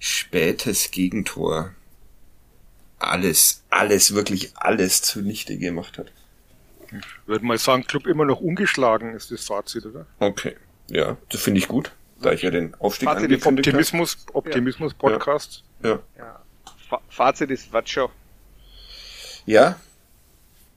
[0.00, 1.72] spätes Gegentor
[2.98, 6.12] alles, alles, wirklich alles zunichte gemacht hat.
[6.90, 10.06] Ich würde mal sagen, Club immer noch ungeschlagen ist das Fazit, oder?
[10.18, 10.56] Okay.
[10.88, 14.34] Ja, das finde ich gut da ich ja den Aufstieg Fazit angekündigt Optimismus, habe.
[14.36, 15.64] Optimismus Podcast.
[15.82, 16.00] Ja.
[16.18, 16.40] ja.
[17.08, 18.10] Fazit ist Watschow.
[19.46, 19.80] Ja?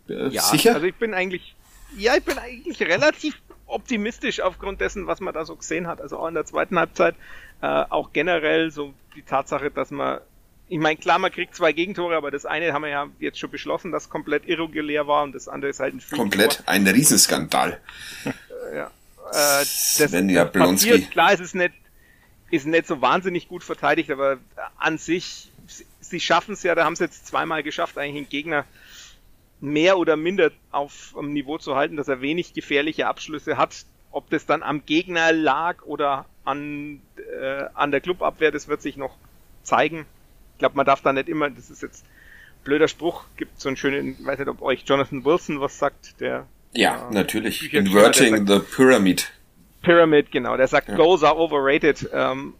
[0.07, 0.75] Äh, ja, sicher?
[0.75, 1.55] Also ich bin eigentlich,
[1.97, 3.35] ja, ich bin eigentlich relativ
[3.67, 6.01] optimistisch aufgrund dessen, was man da so gesehen hat.
[6.01, 7.15] Also auch in der zweiten Halbzeit,
[7.61, 10.19] äh, auch generell so die Tatsache, dass man,
[10.69, 13.51] ich meine, klar, man kriegt zwei Gegentore, aber das eine haben wir ja jetzt schon
[13.51, 17.79] beschlossen, das komplett irregulär war und das andere ist halt ein Komplett, ein Riesenskandal.
[18.73, 18.87] ja.
[18.87, 18.89] Äh,
[19.31, 21.73] das, ja passiert, klar, es ist nicht,
[22.51, 24.37] ist nicht so wahnsinnig gut verteidigt, aber
[24.77, 25.51] an sich,
[26.01, 28.65] sie schaffen es ja, da haben sie jetzt zweimal geschafft, eigentlich einen Gegner
[29.63, 33.85] mehr oder minder auf dem Niveau zu halten, dass er wenig gefährliche Abschlüsse hat.
[34.11, 38.97] Ob das dann am Gegner lag oder an, äh, an der Clubabwehr, das wird sich
[38.97, 39.15] noch
[39.63, 40.05] zeigen.
[40.53, 42.05] Ich glaube, man darf da nicht immer, das ist jetzt
[42.65, 46.19] blöder Spruch, gibt so einen schönen, ich weiß nicht, ob euch Jonathan Wilson was sagt,
[46.19, 47.73] der ja, äh, natürlich.
[47.73, 49.31] Inverting the Pyramid.
[49.81, 50.57] Pyramid, genau.
[50.57, 50.95] Der sagt, ja.
[50.95, 52.09] Goals are overrated.
[52.11, 52.55] Ähm,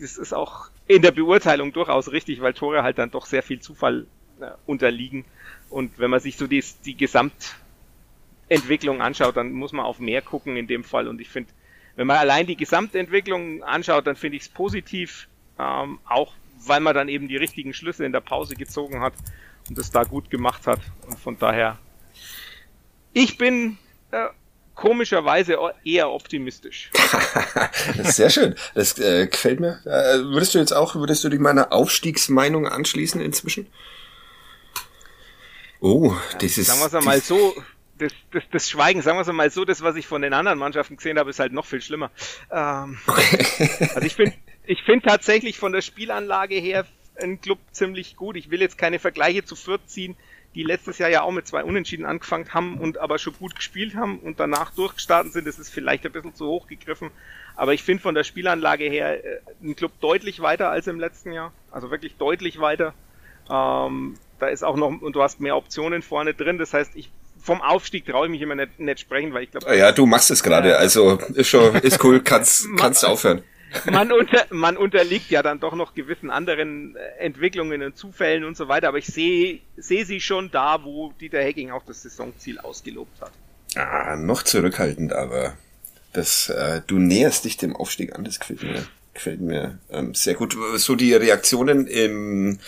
[0.00, 3.60] das ist auch in der Beurteilung durchaus richtig, weil Tore halt dann doch sehr viel
[3.60, 4.06] Zufall
[4.40, 5.24] äh, unterliegen.
[5.72, 10.56] Und wenn man sich so die, die Gesamtentwicklung anschaut, dann muss man auf mehr gucken
[10.56, 11.08] in dem Fall.
[11.08, 11.50] Und ich finde,
[11.96, 16.32] wenn man allein die Gesamtentwicklung anschaut, dann finde ich es positiv, ähm, auch
[16.64, 19.14] weil man dann eben die richtigen Schlüsse in der Pause gezogen hat
[19.68, 20.80] und es da gut gemacht hat.
[21.06, 21.78] Und von daher
[23.12, 23.78] ich bin
[24.10, 24.28] äh,
[24.74, 26.90] komischerweise eher optimistisch.
[28.04, 28.54] sehr schön.
[28.74, 29.80] Das äh, gefällt mir.
[29.84, 33.66] Äh, würdest du jetzt auch, würdest du dich meiner Aufstiegsmeinung anschließen inzwischen?
[35.82, 36.66] Oh, das ist.
[36.66, 37.54] Sagen wir es mal so,
[37.98, 40.58] das, das, das Schweigen, sagen wir es mal so, das, was ich von den anderen
[40.58, 42.10] Mannschaften gesehen habe, ist halt noch viel schlimmer.
[42.50, 43.68] Ähm, okay.
[43.94, 46.86] also ich finde ich finde tatsächlich von der Spielanlage her
[47.20, 48.36] ein Club ziemlich gut.
[48.36, 50.16] Ich will jetzt keine Vergleiche zu Fürth ziehen
[50.54, 53.94] die letztes Jahr ja auch mit zwei Unentschieden angefangen haben und aber schon gut gespielt
[53.94, 55.46] haben und danach durchgestartet sind.
[55.46, 57.10] Das ist vielleicht ein bisschen zu hoch gegriffen.
[57.56, 61.32] Aber ich finde von der Spielanlage her äh, ein Club deutlich weiter als im letzten
[61.32, 61.52] Jahr.
[61.70, 62.94] Also wirklich deutlich weiter.
[63.50, 66.58] Ähm, da ist auch noch, und du hast mehr Optionen vorne drin.
[66.58, 69.76] Das heißt, ich vom Aufstieg traue ich mich immer nicht, nicht sprechen, weil ich glaube.
[69.76, 73.42] Ja, du machst es gerade, also ist schon, ist cool, kannst, kannst aufhören
[73.90, 78.56] man, unter, man unterliegt ja dann doch noch gewissen anderen äh, Entwicklungen und Zufällen und
[78.56, 82.58] so weiter, aber ich sehe sehe sie schon da, wo Dieter Hecking auch das Saisonziel
[82.58, 83.32] ausgelobt hat.
[83.76, 85.54] Ah, noch zurückhaltend, aber
[86.12, 88.84] das, äh, du näherst dich dem Aufstieg an, das gefällt mir,
[89.14, 90.56] gefällt mir ähm, sehr gut.
[90.76, 92.58] So die Reaktionen im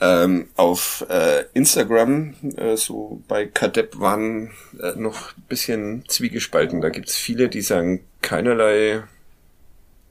[0.00, 6.80] Ähm, auf äh, Instagram, äh, so bei Kadepp waren äh, noch ein bisschen zwiegespalten.
[6.80, 9.04] Da gibt's viele, die sagen, keinerlei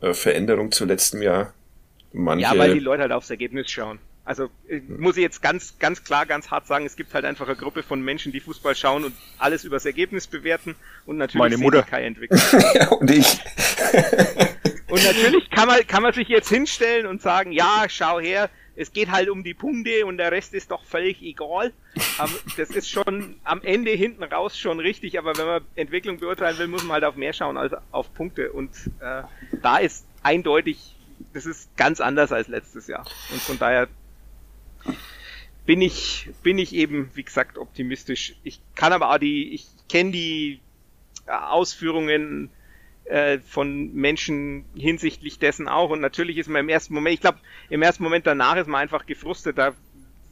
[0.01, 1.53] äh, Veränderung zu letztem Jahr.
[2.13, 3.99] Manche ja, weil die Leute halt aufs Ergebnis schauen.
[4.25, 7.47] Also äh, muss ich jetzt ganz, ganz klar, ganz hart sagen, es gibt halt einfach
[7.47, 10.75] eine Gruppe von Menschen, die Fußball schauen und alles übers Ergebnis bewerten
[11.05, 11.83] und natürlich Meine Mutter.
[11.83, 12.39] Kai entwickeln.
[12.73, 13.39] ja, und ich.
[14.89, 18.91] und natürlich kann man, kann man sich jetzt hinstellen und sagen, ja, schau her, es
[18.91, 21.73] geht halt um die Punkte und der Rest ist doch völlig egal.
[22.57, 26.67] Das ist schon am Ende hinten raus schon richtig, aber wenn man Entwicklung beurteilen will,
[26.67, 28.51] muss man halt auf mehr schauen als auf Punkte.
[28.51, 29.23] Und äh,
[29.61, 30.95] da ist eindeutig,
[31.33, 33.05] das ist ganz anders als letztes Jahr.
[33.31, 33.87] Und von daher
[35.65, 38.35] bin ich, bin ich eben, wie gesagt, optimistisch.
[38.43, 40.59] Ich kann aber auch die, ich kenne die
[41.27, 42.49] Ausführungen
[43.05, 45.89] äh, von Menschen hinsichtlich dessen auch.
[45.89, 47.39] Und natürlich ist man im ersten Moment, ich glaube,
[47.69, 49.57] im ersten Moment danach ist man einfach gefrustet.
[49.57, 49.73] Da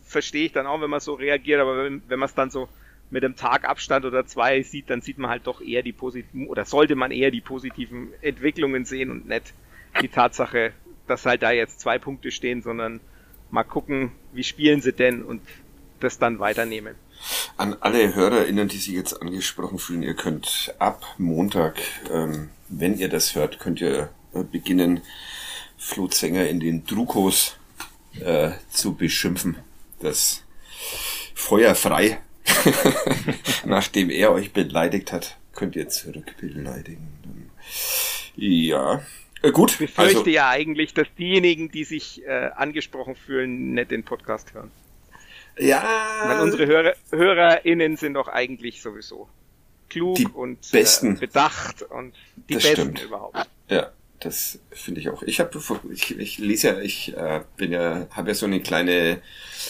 [0.04, 1.62] verstehe ich dann auch, wenn man so reagiert.
[1.62, 2.70] Aber wenn, wenn man es dann so
[3.10, 6.48] mit einem Tag Abstand oder zwei sieht, dann sieht man halt doch eher die positiven,
[6.48, 9.54] oder sollte man eher die positiven Entwicklungen sehen und nicht
[10.02, 10.72] die Tatsache,
[11.08, 13.02] dass halt da jetzt zwei Punkte stehen, sondern
[13.50, 15.42] mal gucken, wie spielen sie denn und
[16.00, 16.96] das dann weiternehmen.
[17.62, 21.80] An alle HörerInnen, die sich jetzt angesprochen fühlen, ihr könnt ab Montag,
[22.12, 25.04] ähm, wenn ihr das hört, könnt ihr äh, beginnen,
[25.78, 27.58] Flo Zenger in den Drukos
[28.20, 29.58] äh, zu beschimpfen.
[30.00, 30.42] Das
[31.36, 32.20] Feuer frei.
[33.64, 37.52] Nachdem er euch beleidigt hat, könnt ihr zurück beleidigen.
[38.36, 39.04] Ja,
[39.44, 39.74] äh, gut.
[39.74, 44.56] Ich befürchte also, ja eigentlich, dass diejenigen, die sich äh, angesprochen fühlen, nicht den Podcast
[44.56, 44.72] hören.
[45.62, 45.84] Ja.
[46.26, 49.30] Weil unsere Hörer, HörerInnen sind doch eigentlich sowieso
[49.90, 51.16] klug die und besten.
[51.18, 52.14] Äh, bedacht und
[52.50, 53.04] die das besten stimmt.
[53.04, 53.38] überhaupt.
[53.70, 55.22] Ja, das finde ich auch.
[55.24, 55.60] Ich habe,
[55.92, 59.22] ich, ich lese ja, ich äh, bin ja, habe ja so eine kleine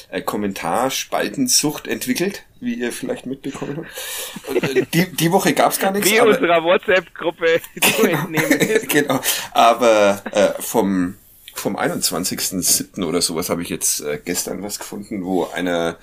[0.10, 4.50] äh, Kommentarspaltensucht entwickelt, wie ihr vielleicht mitbekommen habt.
[4.50, 6.10] Und, äh, die, die Woche gab's gar nichts.
[6.10, 8.60] Wie aber, unserer WhatsApp-Gruppe zu entnehmen.
[8.88, 9.20] genau.
[9.52, 11.16] Aber äh, vom
[11.54, 13.04] vom 21.07.
[13.04, 15.98] oder sowas habe ich jetzt äh, gestern was gefunden, wo einer,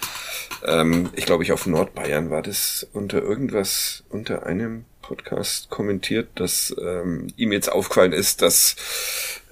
[0.64, 6.74] ähm, ich glaube ich auf Nordbayern war das, unter irgendwas, unter einem Podcast kommentiert, dass
[6.80, 8.76] ähm, ihm jetzt aufgefallen ist, dass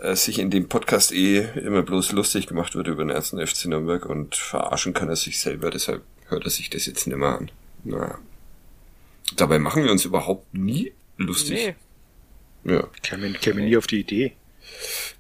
[0.02, 3.66] äh, sich in dem Podcast eh immer bloß lustig gemacht wird über den ersten FC
[3.66, 7.38] Nürnberg und verarschen kann er sich selber, deshalb hört er sich das jetzt nicht mehr
[7.38, 7.50] an.
[7.84, 8.18] Naja.
[9.36, 11.74] Dabei machen wir uns überhaupt nie lustig.
[12.64, 12.74] Nee.
[12.74, 12.88] Ja.
[13.02, 14.32] Käme, käme nie auf die Idee.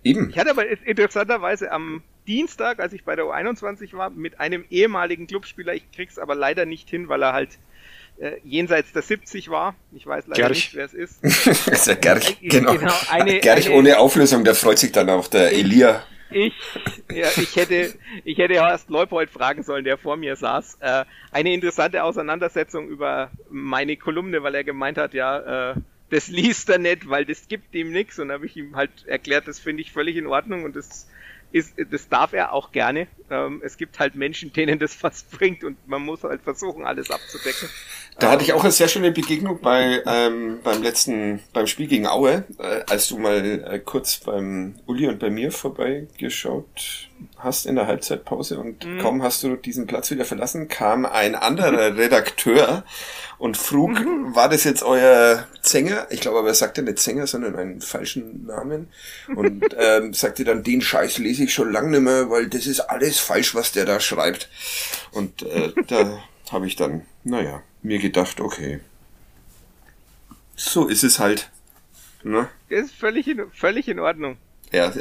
[0.04, 0.30] Eben.
[0.30, 5.26] Ich hatte aber interessanterweise am Dienstag, als ich bei der U21 war, mit einem ehemaligen
[5.26, 7.58] Clubspieler, ich krieg's aber leider nicht hin, weil er halt
[8.18, 9.74] äh, jenseits der 70 war.
[9.92, 10.50] Ich weiß leider Gerch.
[10.50, 11.22] nicht, wer es ist.
[11.22, 12.74] das ist der Gerch, genau.
[12.74, 16.02] genau eine, Gerch eine, ohne Auflösung, der freut sich dann auch, der Elia.
[16.30, 16.54] Ich,
[17.12, 17.94] ja, ich hätte,
[18.24, 20.78] ich hätte erst Leupold fragen sollen, der vor mir saß.
[20.80, 25.74] Äh, eine interessante Auseinandersetzung über meine Kolumne, weil er gemeint hat, ja, äh,
[26.10, 28.18] das liest er nicht, weil das gibt ihm nichts.
[28.18, 31.06] Und habe ich ihm halt erklärt, das finde ich völlig in Ordnung und das
[31.52, 33.06] ist, das darf er auch gerne.
[33.30, 37.10] Ähm, es gibt halt Menschen, denen das was bringt und man muss halt versuchen, alles
[37.10, 37.68] abzudecken.
[38.18, 42.06] Da hatte ich auch eine sehr schöne Begegnung bei ähm, beim letzten beim Spiel gegen
[42.06, 47.76] Aue, äh, als du mal äh, kurz beim Uli und bei mir vorbeigeschaut hast in
[47.76, 48.98] der Halbzeitpause und mhm.
[48.98, 52.84] kaum hast du diesen Platz wieder verlassen, kam ein anderer Redakteur
[53.38, 54.34] und frug, mhm.
[54.34, 56.06] war das jetzt euer Sänger?
[56.10, 58.88] Ich glaube aber er sagte nicht Sänger, sondern einen falschen Namen
[59.34, 62.80] und ähm, sagte dann, den Scheiß lese ich schon lange nicht mehr, weil das ist
[62.80, 64.48] alles falsch, was der da schreibt.
[65.12, 66.18] Und äh, da
[66.50, 68.80] habe ich dann, naja, mir gedacht, okay,
[70.56, 71.50] so ist es halt.
[72.22, 72.48] Ne?
[72.68, 74.38] Ist völlig in, völlig in Ordnung.
[74.76, 74.92] Ja,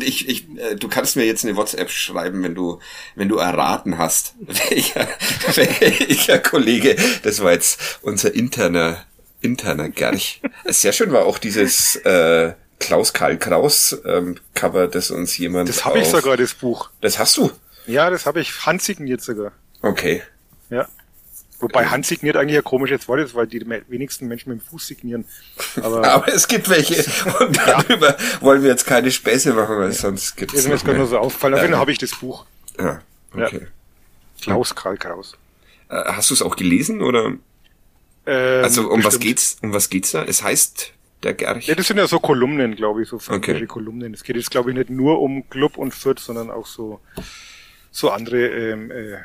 [0.00, 2.80] ich, ich, äh, du kannst mir jetzt eine WhatsApp schreiben, wenn du,
[3.14, 5.06] wenn du erraten hast, welcher,
[5.54, 9.06] welcher Kollege, das war jetzt unser interner,
[9.40, 10.42] interner Gerch.
[10.66, 15.68] Sehr schön war auch dieses äh, Klaus Karl Kraus ähm, Cover, das uns jemand.
[15.68, 16.90] Das habe ich sogar, das Buch.
[17.00, 17.52] Das hast du?
[17.86, 19.52] Ja, das habe ich handsigniert sogar.
[19.80, 20.22] Okay.
[20.70, 20.88] Ja.
[21.60, 24.86] Wobei Hand signiert eigentlich ein komisches Wort ist, weil die wenigsten Menschen mit dem Fuß
[24.86, 25.24] signieren.
[25.82, 27.04] Aber, Aber es gibt welche.
[27.44, 28.40] Und darüber ja.
[28.40, 30.60] wollen wir jetzt keine Späße machen, weil sonst gibt es.
[30.60, 31.54] Ist mir jetzt gerade nur so auffallen.
[31.54, 32.46] Auf jeden Fall habe ich das Buch.
[32.78, 33.00] Ja,
[33.34, 33.60] okay.
[33.62, 33.66] Ja.
[34.40, 35.36] Klaus Karl Kraus.
[35.88, 37.32] Äh, hast du es auch gelesen oder?
[38.26, 39.04] Ähm, also um bestimmt.
[39.04, 39.56] was geht's?
[39.62, 40.24] Um was geht's da?
[40.24, 40.92] Es heißt
[41.22, 41.66] der Gerch.
[41.66, 43.66] Ja, das sind ja so Kolumnen, glaube ich, so okay.
[43.66, 44.14] Kolumnen.
[44.14, 47.00] Es geht jetzt, glaube ich, nicht nur um Club und Fürth, sondern auch so
[47.90, 49.18] so andere ähm, äh,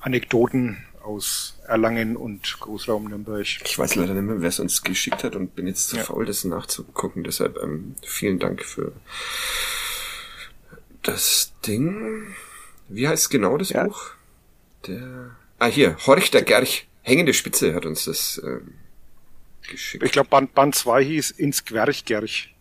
[0.00, 3.46] Anekdoten aus Erlangen und Großraum Nürnberg.
[3.64, 6.02] Ich weiß leider nicht mehr, wer es uns geschickt hat und bin jetzt zu ja.
[6.02, 7.24] faul, das nachzugucken.
[7.24, 8.92] Deshalb ähm, vielen Dank für
[11.02, 12.34] das Ding.
[12.88, 13.84] Wie heißt genau das ja.
[13.84, 14.10] Buch?
[14.86, 15.36] Der.
[15.58, 16.86] Ah, hier, Horch der Gerch.
[17.02, 18.74] Hängende Spitze hat uns das ähm,
[19.68, 20.04] geschickt.
[20.04, 22.54] Ich glaube, Band, Band 2 hieß Ins Gwerch Gerch.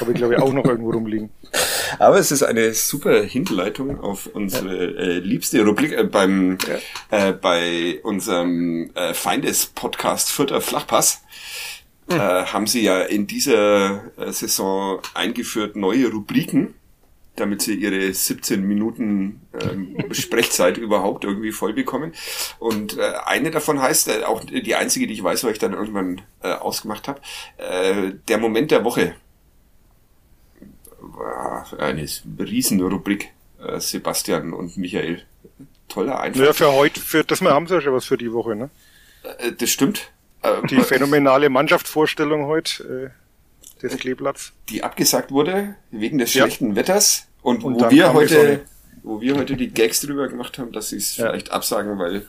[0.00, 1.30] Habe ich, glaube ich, auch noch irgendwo rumliegen.
[1.98, 6.58] Aber es ist eine super Hinleitung auf unsere äh, liebste Rubrik äh, beim
[7.10, 7.28] ja.
[7.28, 11.22] äh, bei unserem äh, Feindes-Podcast Vierter Flachpass.
[12.08, 12.16] Mhm.
[12.16, 16.74] Äh, haben sie ja in dieser äh, Saison eingeführt neue Rubriken,
[17.36, 22.12] damit sie ihre 17 Minuten ähm, Sprechzeit überhaupt irgendwie voll bekommen.
[22.58, 25.74] Und äh, eine davon heißt, äh, auch die einzige, die ich weiß, weil ich dann
[25.74, 27.20] irgendwann äh, ausgemacht habe,
[27.58, 29.14] äh, der Moment der Woche
[31.78, 32.06] eine
[32.38, 35.22] Riesenrubrik, äh, Sebastian und Michael.
[35.88, 36.46] Toller Einfall.
[36.46, 38.70] Ja, für heute, für das wir haben sie ja schon was für die Woche, ne?
[39.22, 40.10] Äh, das stimmt.
[40.42, 43.12] Äh, die phänomenale Mannschaftsvorstellung heute
[43.82, 44.52] äh, des Kleeblatts.
[44.68, 46.44] Die abgesagt wurde wegen des ja.
[46.44, 48.64] schlechten Wetters und, und wo wir heute,
[49.02, 51.28] wo wir heute die Gags drüber gemacht haben, dass sie es ja.
[51.28, 52.26] vielleicht absagen, weil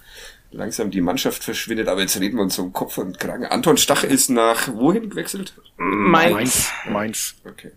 [0.52, 3.46] langsam die Mannschaft verschwindet, aber jetzt reden wir uns um Kopf und Kragen.
[3.46, 5.54] Anton Stach ist nach wohin gewechselt?
[5.78, 6.70] Mainz.
[6.86, 7.36] Mainz.
[7.46, 7.72] Okay.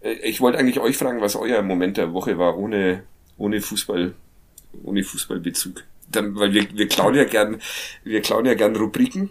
[0.00, 3.04] Äh, ich wollte eigentlich euch fragen, was euer Moment der Woche war, ohne,
[3.36, 4.14] ohne Fußball,
[4.82, 5.84] ohne Fußballbezug.
[6.10, 7.60] Dann, weil wir, wir klauen ja gern,
[8.04, 9.30] wir klauen ja gern Rubriken.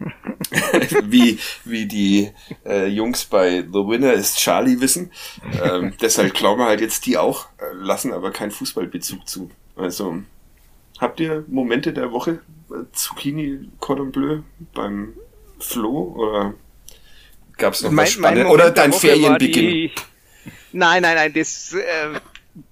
[1.04, 2.30] wie, wie die
[2.66, 5.12] äh, Jungs bei The Winner is Charlie wissen.
[5.62, 9.50] Ähm, deshalb klauen wir halt jetzt die auch, äh, lassen aber keinen Fußballbezug zu.
[9.76, 10.22] Also,
[10.98, 12.40] habt ihr Momente der Woche?
[12.92, 14.40] Zucchini Cordon Bleu
[14.74, 15.14] beim
[15.58, 16.54] Flo oder
[17.56, 18.52] Gab es noch mein, was Spannendes?
[18.52, 19.70] Oder dein Ferienbeginn?
[19.70, 19.92] Die...
[20.72, 22.20] Nein, nein, nein, das, äh,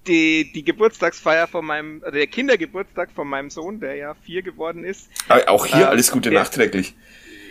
[0.07, 4.83] die, die Geburtstagsfeier von meinem, also der Kindergeburtstag von meinem Sohn, der ja vier geworden
[4.83, 5.09] ist.
[5.27, 6.95] Aber auch hier äh, alles Gute der, nachträglich.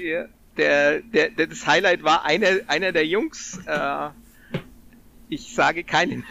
[0.03, 0.27] Ja,
[0.57, 4.09] der, der, der, das Highlight war einer, einer der Jungs, äh,
[5.33, 6.23] ich sage keine,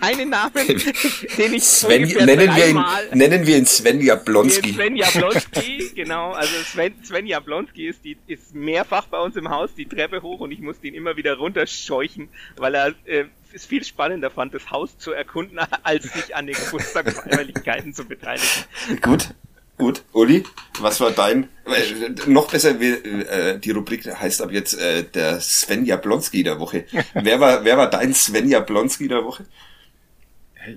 [0.00, 0.52] keine Namen,
[1.38, 4.72] den ich Sven, nennen, wir ihn, nennen wir ihn Sven Jablonski.
[4.72, 6.32] Sven Jablonski, genau.
[6.32, 10.40] Also Sven, Sven Jablonski ist, die, ist mehrfach bei uns im Haus die Treppe hoch
[10.40, 14.70] und ich musste ihn immer wieder runterscheuchen, weil er äh, es viel spannender fand, das
[14.70, 18.46] Haus zu erkunden, als sich an den Geburtstagsfeierlichkeiten zu beteiligen.
[19.02, 19.34] Gut,
[19.78, 20.42] Gut, Uli,
[20.80, 25.84] was war dein, äh, noch besser, äh, die Rubrik heißt ab jetzt äh, der Sven
[25.84, 26.86] Jablonski der Woche.
[27.14, 29.44] wer war, wer war dein Sven Jablonski der Woche?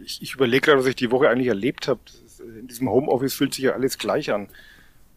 [0.04, 2.02] Ich, ich überlege gerade, was ich die Woche eigentlich erlebt habe.
[2.60, 4.50] In diesem Homeoffice fühlt sich ja alles gleich an.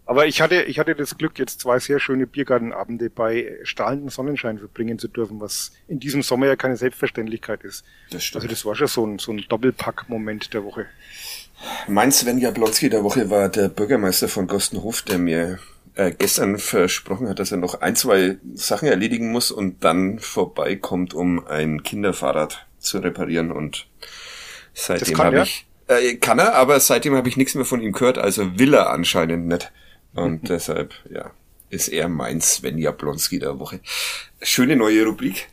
[0.05, 4.59] Aber ich hatte, ich hatte das Glück, jetzt zwei sehr schöne Biergartenabende bei strahlendem Sonnenschein
[4.59, 7.85] verbringen zu dürfen, was in diesem Sommer ja keine Selbstverständlichkeit ist.
[8.11, 8.45] Das stimmt.
[8.45, 10.87] Also das war schon so ein, so ein Doppelpack-Moment der Woche.
[11.89, 15.59] Mein Sven Jablonski der Woche war der Bürgermeister von Gostenhof, der mir
[15.95, 21.15] äh, gestern versprochen hat, dass er noch ein, zwei Sachen erledigen muss und dann vorbeikommt,
[21.15, 23.53] um ein Kinderfahrrad zu reparieren.
[23.53, 23.87] Und
[24.75, 25.67] seitdem habe ich.
[25.89, 28.91] Äh, kann er, aber seitdem habe ich nichts mehr von ihm gehört, also will er
[28.91, 29.73] anscheinend nicht.
[30.15, 31.31] Und deshalb, ja,
[31.71, 33.81] ist er mein Sven Jablonski der Woche.
[34.41, 35.49] Schöne neue Rubrik.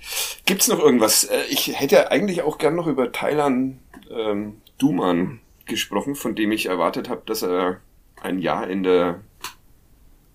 [0.45, 1.25] Gibt's noch irgendwas?
[1.25, 3.79] Äh, ich hätte eigentlich auch gern noch über Thailand
[4.09, 7.79] ähm, Duman gesprochen, von dem ich erwartet habe, dass er
[8.21, 9.21] ein Jahr in der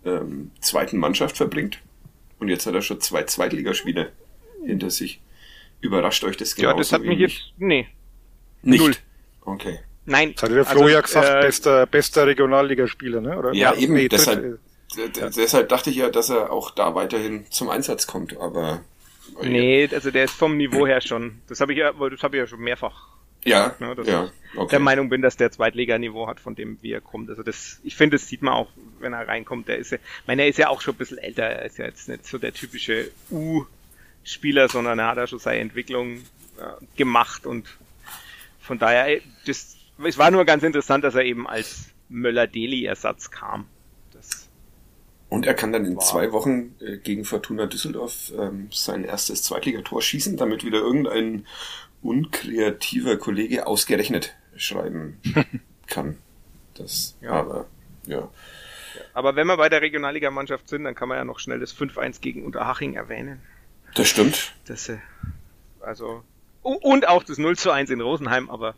[0.05, 1.81] ähm, zweiten Mannschaft verbringt.
[2.39, 4.13] Und jetzt hat er schon zwei Zweitligaspiele
[4.65, 5.21] hinter sich.
[5.81, 6.71] Überrascht euch das genau?
[6.71, 7.53] Ja, das hat mich jetzt.
[7.59, 7.87] Nee.
[8.63, 8.81] Nicht.
[8.81, 8.95] Null.
[9.43, 9.81] Okay.
[10.07, 10.33] Nein.
[10.33, 13.39] Das hatte der Flo also, ja gesagt, äh, bester, bester Regionalligaspieler, ne?
[13.39, 13.53] Oder?
[13.53, 13.95] Ja, eben.
[13.95, 14.59] Nee, deshalb,
[14.97, 15.29] ja.
[15.29, 18.83] deshalb dachte ich ja, dass er auch da weiterhin zum Einsatz kommt, aber.
[19.43, 21.41] Nee, also der ist vom Niveau her schon.
[21.49, 23.15] Das habe ich ja, das habe ich ja schon mehrfach
[23.45, 24.71] ja, ne, dass ja, ich okay.
[24.71, 27.31] der Meinung bin, dass der Zweitliganiveau hat, von dem wie er kommt.
[27.31, 28.69] Also das, ich finde, das sieht man auch,
[29.01, 29.69] wenn er reinkommt.
[29.69, 31.45] Der ist ja, meine, er ist ja auch schon ein bisschen älter.
[31.45, 35.61] Er ist ja jetzt nicht so der typische U-Spieler, sondern er hat ja schon seine
[35.61, 36.17] Entwicklung
[36.59, 37.67] äh, gemacht und
[38.61, 43.67] von daher, das, es war nur ganz interessant, dass er eben als Möller-Deli-Ersatz kam.
[44.13, 44.49] Das
[45.29, 46.05] und er kann dann in wow.
[46.05, 51.47] zwei Wochen äh, gegen Fortuna Düsseldorf ähm, sein erstes Zweitligator schießen, damit wieder irgendein
[52.05, 55.21] unkreativer Kollege ausgerechnet schreiben
[55.87, 56.19] kann.
[56.75, 57.31] Das, ja.
[57.31, 57.67] aber,
[58.07, 58.29] ja.
[59.13, 62.21] Aber wenn wir bei der Regionalligamannschaft sind, dann kann man ja noch schnell das 5-1
[62.21, 63.41] gegen Unterhaching erwähnen.
[63.95, 64.53] Das stimmt.
[64.67, 64.99] Das, äh,
[65.81, 66.23] also,
[66.63, 68.75] und auch das 0 zu 1 in Rosenheim, aber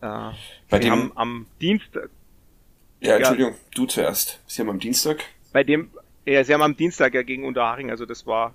[0.00, 0.30] äh,
[0.68, 2.10] bei dem, haben am Dienstag.
[3.00, 4.40] Ja, Entschuldigung, ja, du zuerst.
[4.46, 5.24] Sie haben am Dienstag.
[5.52, 5.90] Bei dem,
[6.26, 8.54] ja, sie haben am Dienstag ja gegen Unterhaching, also das war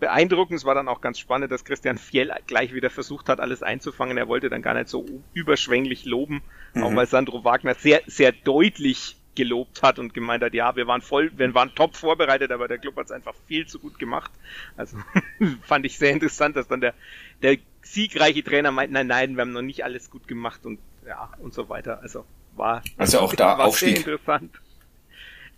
[0.00, 0.58] beeindruckend.
[0.58, 4.16] Es war dann auch ganz spannend, dass Christian Fjell gleich wieder versucht hat, alles einzufangen.
[4.16, 6.42] Er wollte dann gar nicht so überschwänglich loben,
[6.74, 6.82] mhm.
[6.82, 11.00] auch weil Sandro Wagner sehr, sehr deutlich gelobt hat und gemeint hat, ja, wir waren
[11.00, 14.30] voll, wir waren top vorbereitet, aber der Club hat es einfach viel zu gut gemacht.
[14.76, 14.96] Also
[15.62, 16.94] fand ich sehr interessant, dass dann der,
[17.42, 21.30] der siegreiche Trainer meinten, nein, nein, wir haben noch nicht alles gut gemacht und ja,
[21.38, 22.00] und so weiter.
[22.02, 22.24] Also
[22.54, 23.98] war, also auch da war Aufstieg.
[23.98, 24.60] sehr interessant.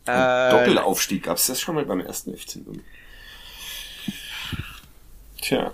[0.06, 2.84] Äh, Doppelaufstieg, gab's das schon mal beim ersten FC Nürnberg?
[5.40, 5.72] Tja.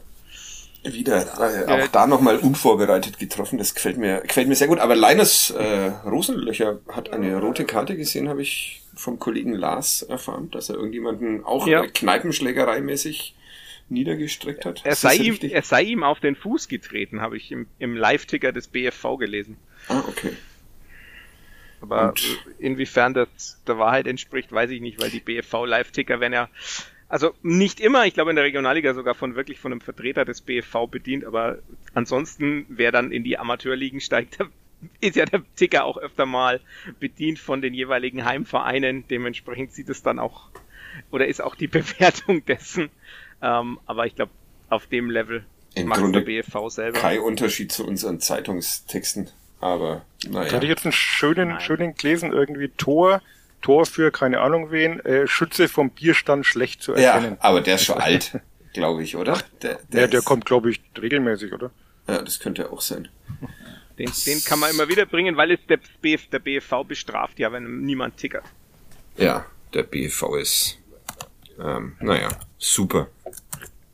[0.85, 3.57] Wieder äh, auch da nochmal unvorbereitet getroffen.
[3.57, 4.81] Das gefällt mir, gefällt mir sehr gut.
[4.81, 10.51] Aber Linus äh, Rosenlöcher hat eine rote Karte gesehen, habe ich vom Kollegen Lars erfahren,
[10.51, 11.83] dass er irgendjemanden auch ja.
[11.83, 13.35] Kneipenschlägerei-mäßig
[13.89, 14.85] niedergestreckt hat.
[14.85, 18.53] Er sei, ihm, er sei ihm auf den Fuß getreten, habe ich im, im Live-Ticker
[18.53, 19.59] des BFV gelesen.
[19.89, 20.33] Ah, okay.
[21.81, 22.23] Aber Und
[22.59, 26.49] inwiefern das der Wahrheit entspricht, weiß ich nicht, weil die BFV-Live-Ticker werden ja
[27.13, 30.41] also nicht immer, ich glaube in der Regionalliga sogar von wirklich von einem Vertreter des
[30.41, 31.59] BFV bedient, aber
[31.93, 34.39] ansonsten, wer dann in die Amateurligen steigt,
[35.01, 36.61] ist ja der Ticker auch öfter mal
[37.01, 39.05] bedient von den jeweiligen Heimvereinen.
[39.09, 40.49] Dementsprechend sieht es dann auch,
[41.11, 42.89] oder ist auch die Bewertung dessen.
[43.43, 44.33] Ähm, aber ich glaube,
[44.71, 45.45] auf dem Level
[45.75, 46.99] Im macht Grunde der BFV selber.
[46.99, 49.29] Kein Unterschied zu unseren Zeitungstexten,
[49.61, 50.49] aber naja.
[50.49, 53.21] Da hatte ich jetzt einen schönen, schönen gelesen, irgendwie Tor,
[53.63, 57.33] Tor für keine Ahnung wen, äh, Schütze vom Bierstand schlecht zu erkennen.
[57.33, 58.41] Ja, aber der ist schon alt,
[58.75, 59.39] glaube ich, oder?
[59.63, 61.71] Der, der, ja, der ist, kommt, glaube ich, regelmäßig, oder?
[62.07, 63.09] Ja, das könnte auch sein.
[63.99, 67.53] Den, den kann man immer wieder bringen, weil es der, BF, der BFV bestraft ja,
[67.53, 68.45] wenn niemand tickert.
[69.17, 70.79] Ja, der BFV ist,
[71.61, 73.09] ähm, naja, super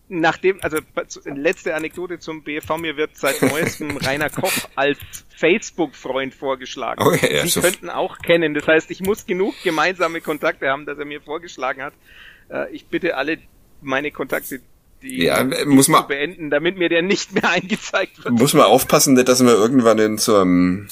[0.08, 0.78] nachdem, also
[1.24, 4.98] letzte Anekdote zum BFV, mir wird seit neuestem Rainer Koch als
[5.36, 7.02] Facebook-Freund vorgeschlagen.
[7.04, 8.54] Oh, ja, Sie so könnten auch kennen.
[8.54, 11.94] Das heißt, ich muss genug gemeinsame Kontakte haben, dass er mir vorgeschlagen hat.
[12.50, 13.38] Äh, ich bitte alle
[13.80, 14.60] meine Kontakte,
[15.02, 18.34] die ja, muss man, zu beenden, damit mir der nicht mehr eingezeigt wird.
[18.34, 20.88] Muss man aufpassen, nicht, dass man irgendwann in so einem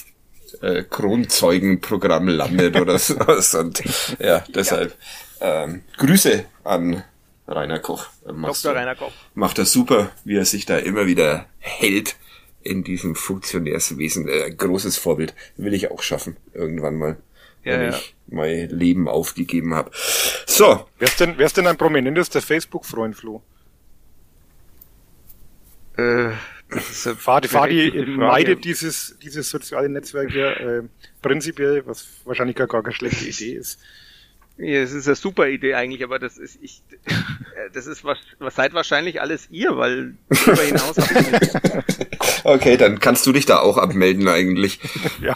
[0.61, 3.55] äh, Kronzeugenprogramm landet oder sowas.
[3.55, 3.83] Und
[4.19, 4.97] ja, deshalb ja.
[5.65, 7.05] Ähm, Grüße an
[7.49, 8.07] Rainer Koch.
[8.25, 8.75] Dr.
[8.75, 9.13] Rainer Koch.
[9.35, 12.17] Macht das super, wie er sich da immer wieder hält
[12.63, 14.29] in diesem Funktionärswesen.
[14.29, 15.35] Äh, großes Vorbild.
[15.57, 17.17] Will ich auch schaffen, irgendwann mal.
[17.63, 17.89] Ja, wenn ja.
[17.91, 19.91] ich mein Leben aufgegeben habe.
[20.47, 20.87] So.
[20.99, 23.43] Wer ist denn, wer ist denn ein prominentester Facebook-Freund, Flo?
[25.97, 26.31] Äh,
[27.17, 30.83] Fadi, Fadi meidet dieses, dieses soziale Netzwerk ja äh,
[31.23, 33.79] prinzipiell, was wahrscheinlich gar, gar keine schlechte Idee ist.
[34.59, 38.19] Ja, das ist eine super Idee eigentlich, aber das ist ich, äh, das ist was,
[38.39, 40.97] was seid wahrscheinlich alles ihr, weil darüber hinaus
[42.45, 44.81] Okay, dann kannst du dich da auch abmelden eigentlich.
[45.21, 45.35] Ja.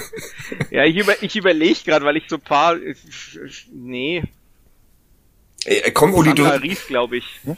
[0.70, 2.76] ja, ich, über, ich überlege gerade, weil ich so paar,
[3.72, 4.22] nee.
[5.64, 6.62] Ey, komm, Uli, Sandra du.
[6.62, 7.24] Ries, glaube ich.
[7.44, 7.56] Hm?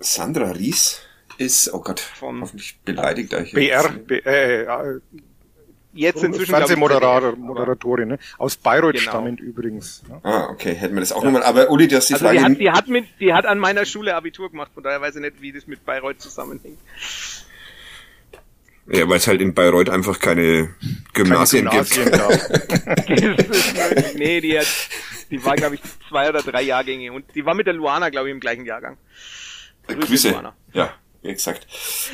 [0.00, 1.00] Sandra Ries
[1.38, 3.52] ist, oh Gott, Von hoffentlich beleidigt euch.
[3.52, 5.00] BR, B, äh, äh,
[5.92, 8.18] jetzt inzwischen Fernsehmoderator, Moderatorin, ne?
[8.38, 9.10] aus Bayreuth genau.
[9.10, 10.02] stammend übrigens.
[10.08, 10.20] Ne?
[10.22, 11.30] Ah, okay, hätten wir das auch ja.
[11.30, 11.42] nochmal.
[11.42, 12.38] Aber Uli, du hast die also Frage.
[12.38, 15.16] Die hat, die, hat mit, die hat an meiner Schule Abitur gemacht, von daher weiß
[15.16, 16.78] ich nicht, wie das mit Bayreuth zusammenhängt.
[18.92, 20.74] Ja, weil es halt in Bayreuth einfach keine
[21.14, 24.14] Gymnasien, keine Gymnasien gibt.
[24.18, 24.66] nee, die, hat,
[25.30, 28.28] die war, glaube ich, zwei oder drei Jahrgänge und die war mit der Luana, glaube
[28.28, 28.96] ich, im gleichen Jahrgang.
[29.86, 30.30] Grüße, Grüße.
[30.30, 30.56] Luana.
[30.72, 31.68] Ja, exakt.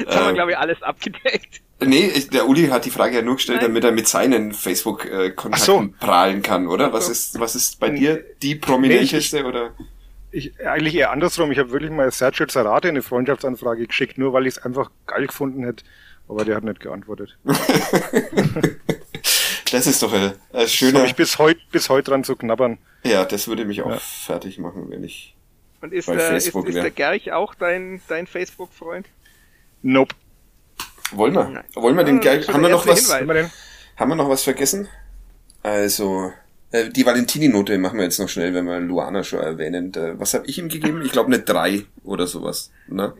[0.04, 1.62] Das haben wir, ähm, glaube ich, alles abgedeckt.
[1.78, 3.68] Nee, der Uli hat die Frage ja nur gestellt, Nein.
[3.68, 5.88] damit er mit seinen Facebook-Kontakten so.
[6.00, 6.94] prahlen kann, oder?
[6.94, 9.72] Was ist, was ist bei dir die prominenteste nee, oder?
[10.30, 11.52] Ich, eigentlich eher andersrum.
[11.52, 15.26] Ich habe wirklich mal Sergio Zarate eine Freundschaftsanfrage geschickt, nur weil ich es einfach geil
[15.26, 15.84] gefunden hätte,
[16.28, 17.36] aber der hat nicht geantwortet.
[19.70, 21.00] das ist doch ein, ein schöner.
[21.00, 22.78] Das ich bis heute bis heute dran zu knabbern.
[23.04, 23.98] Ja, das würde mich auch ja.
[23.98, 25.34] fertig machen, wenn ich.
[25.82, 29.06] Und ist, bei der, Facebook ist, ist der Gerch auch dein, dein Facebook-Freund?
[29.82, 30.14] Nope.
[31.12, 31.48] Wollen wir?
[31.48, 31.64] Nein.
[31.74, 33.50] Wollen wir den geil, haben wir noch was, haben wir,
[33.96, 34.88] haben wir noch was vergessen?
[35.62, 36.32] Also,
[36.70, 39.94] äh, die Valentini-Note machen wir jetzt noch schnell, wenn wir Luana schon erwähnen.
[39.94, 41.02] Äh, was habe ich ihm gegeben?
[41.04, 43.14] Ich glaube eine 3 oder sowas, ne?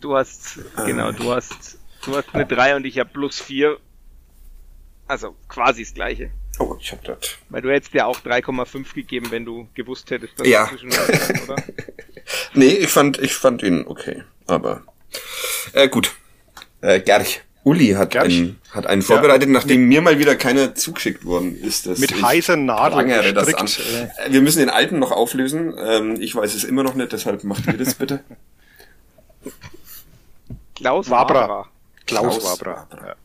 [0.00, 0.84] Du hast, ah.
[0.84, 3.76] genau, du hast, du hast eine 3 und ich habe plus 4.
[5.08, 6.30] Also, quasi das gleiche.
[6.58, 7.36] Oh, ich hab das.
[7.48, 10.68] Weil du hättest ja auch 3,5 gegeben, wenn du gewusst hättest, dass ja.
[10.68, 11.56] zwischen oder?
[12.54, 14.84] nee, ich fand, ich fand ihn okay, aber,
[15.72, 16.12] äh, gut.
[16.82, 17.40] Äh, Gerch.
[17.64, 18.24] Uli hat Gerch.
[18.24, 21.86] einen, hat einen vorbereitet, ja, nachdem mir mal wieder keiner zugeschickt worden ist.
[21.86, 23.66] Dass mit heißer Nadel das an.
[23.66, 25.74] Äh, wir müssen den alten noch auflösen.
[25.78, 28.20] Ähm, ich weiß es immer noch nicht, deshalb macht ihr das bitte.
[30.74, 31.68] Klaus Wabra.
[32.06, 32.86] Klaus, Klaus Wabra.
[32.90, 33.06] Wabra.
[33.06, 33.16] Ja.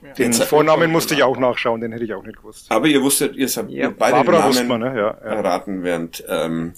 [0.00, 0.14] Okay.
[0.16, 2.66] Den Vornamen musste ich auch nachschauen, den hätte ich auch nicht gewusst.
[2.68, 4.86] Aber ihr wusstet, ihr habt ja, beide Barbara Namen man, ne?
[4.86, 5.10] ja, ja.
[5.10, 6.74] erraten, während ähm,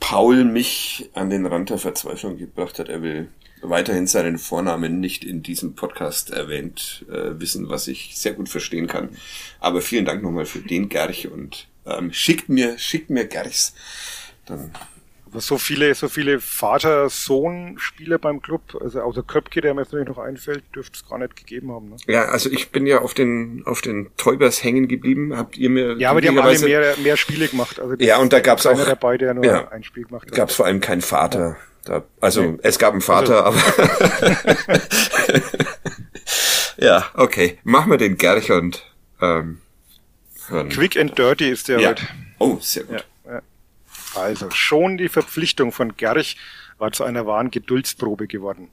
[0.00, 2.88] Paul mich an den Rand der Verzweiflung gebracht hat.
[2.88, 3.28] Er will
[3.62, 8.86] weiterhin seinen Vornamen nicht in diesem Podcast erwähnt äh, wissen, was ich sehr gut verstehen
[8.86, 9.10] kann.
[9.60, 13.74] Aber vielen Dank nochmal für den Gerch und ähm, schickt mir, schickt mir Gerchs.
[14.46, 14.72] Dann
[15.40, 20.18] so viele, so viele Vater-Sohn-Spieler beim Club, also außer Köpke, der mir jetzt natürlich noch
[20.18, 21.90] einfällt, dürfte es gar nicht gegeben haben.
[21.90, 21.96] Ne?
[22.06, 25.36] Ja, also ich bin ja auf den auf den Täubers hängen geblieben.
[25.36, 27.80] Habt ihr mir Ja, aber die haben alle mehr, mehr Spiele gemacht.
[27.80, 30.34] Also ja, und da gab's auch dabei, der nur ja, ein Spiel gemacht hat.
[30.34, 31.56] Gab's vor allem keinen Vater.
[31.84, 32.58] Da, also nee.
[32.62, 33.58] es gab einen Vater, also.
[33.58, 34.80] aber
[36.76, 37.58] ja, okay.
[37.64, 38.84] Machen wir den Gerch und
[39.20, 39.60] ähm,
[40.48, 40.68] hören.
[40.68, 41.88] Quick and Dirty ist der ja.
[41.90, 42.06] heute.
[42.38, 43.04] Oh, sehr gut.
[43.24, 43.42] Ja, ja.
[44.14, 46.36] Also schon die Verpflichtung von Gerch
[46.78, 48.68] war zu einer wahren Geduldsprobe geworden.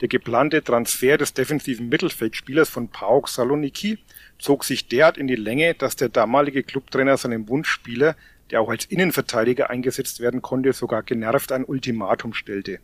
[0.00, 3.98] Der geplante Transfer des defensiven Mittelfeldspielers von PAOK Saloniki
[4.38, 8.16] zog sich derart in die Länge, dass der damalige Clubtrainer seinem Wunschspieler
[8.50, 12.80] der auch als Innenverteidiger eingesetzt werden konnte, sogar genervt ein Ultimatum stellte.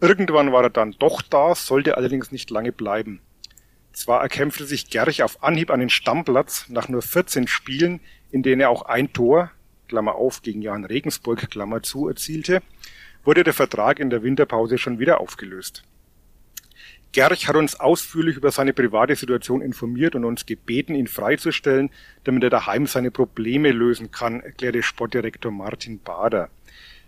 [0.00, 3.20] Irgendwann war er dann doch da, sollte allerdings nicht lange bleiben.
[3.92, 8.70] Zwar erkämpfte sich Gerch auf Anhieb einen Stammplatz nach nur 14 Spielen, in denen er
[8.70, 9.50] auch ein Tor,
[9.88, 12.62] Klammer auf, gegen Jan Regensburg, Klammer zu, erzielte,
[13.24, 15.84] wurde der Vertrag in der Winterpause schon wieder aufgelöst.
[17.12, 21.90] Gerch hat uns ausführlich über seine private Situation informiert und uns gebeten, ihn freizustellen,
[22.24, 26.48] damit er daheim seine Probleme lösen kann, erklärte Sportdirektor Martin Bader.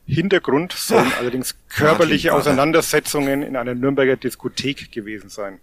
[0.07, 5.59] Hintergrund sollen Ach, allerdings körperliche Auseinandersetzungen in einer Nürnberger Diskothek gewesen sein.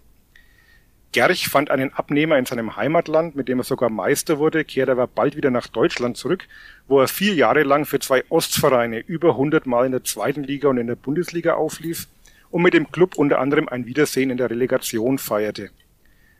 [1.12, 5.06] Gerch fand einen Abnehmer in seinem Heimatland, mit dem er sogar Meister wurde, kehrte aber
[5.06, 6.48] bald wieder nach Deutschland zurück,
[6.88, 10.68] wo er vier Jahre lang für zwei Ostvereine über 100 Mal in der zweiten Liga
[10.68, 12.08] und in der Bundesliga auflief
[12.52, 15.70] und mit dem Klub unter anderem ein Wiedersehen in der Relegation feierte.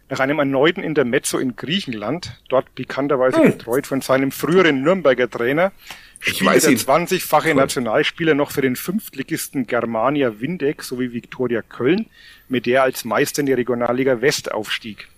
[0.09, 3.53] Nach einem erneuten Intermezzo in Griechenland, dort bekannterweise hm.
[3.53, 5.73] betreut von seinem früheren Nürnberger Trainer,
[6.21, 12.07] spielte der 20-fache Nationalspieler noch für den Fünftligisten Germania Windeck sowie Viktoria Köln,
[12.49, 15.09] mit der er als Meister in die Regionalliga West aufstieg.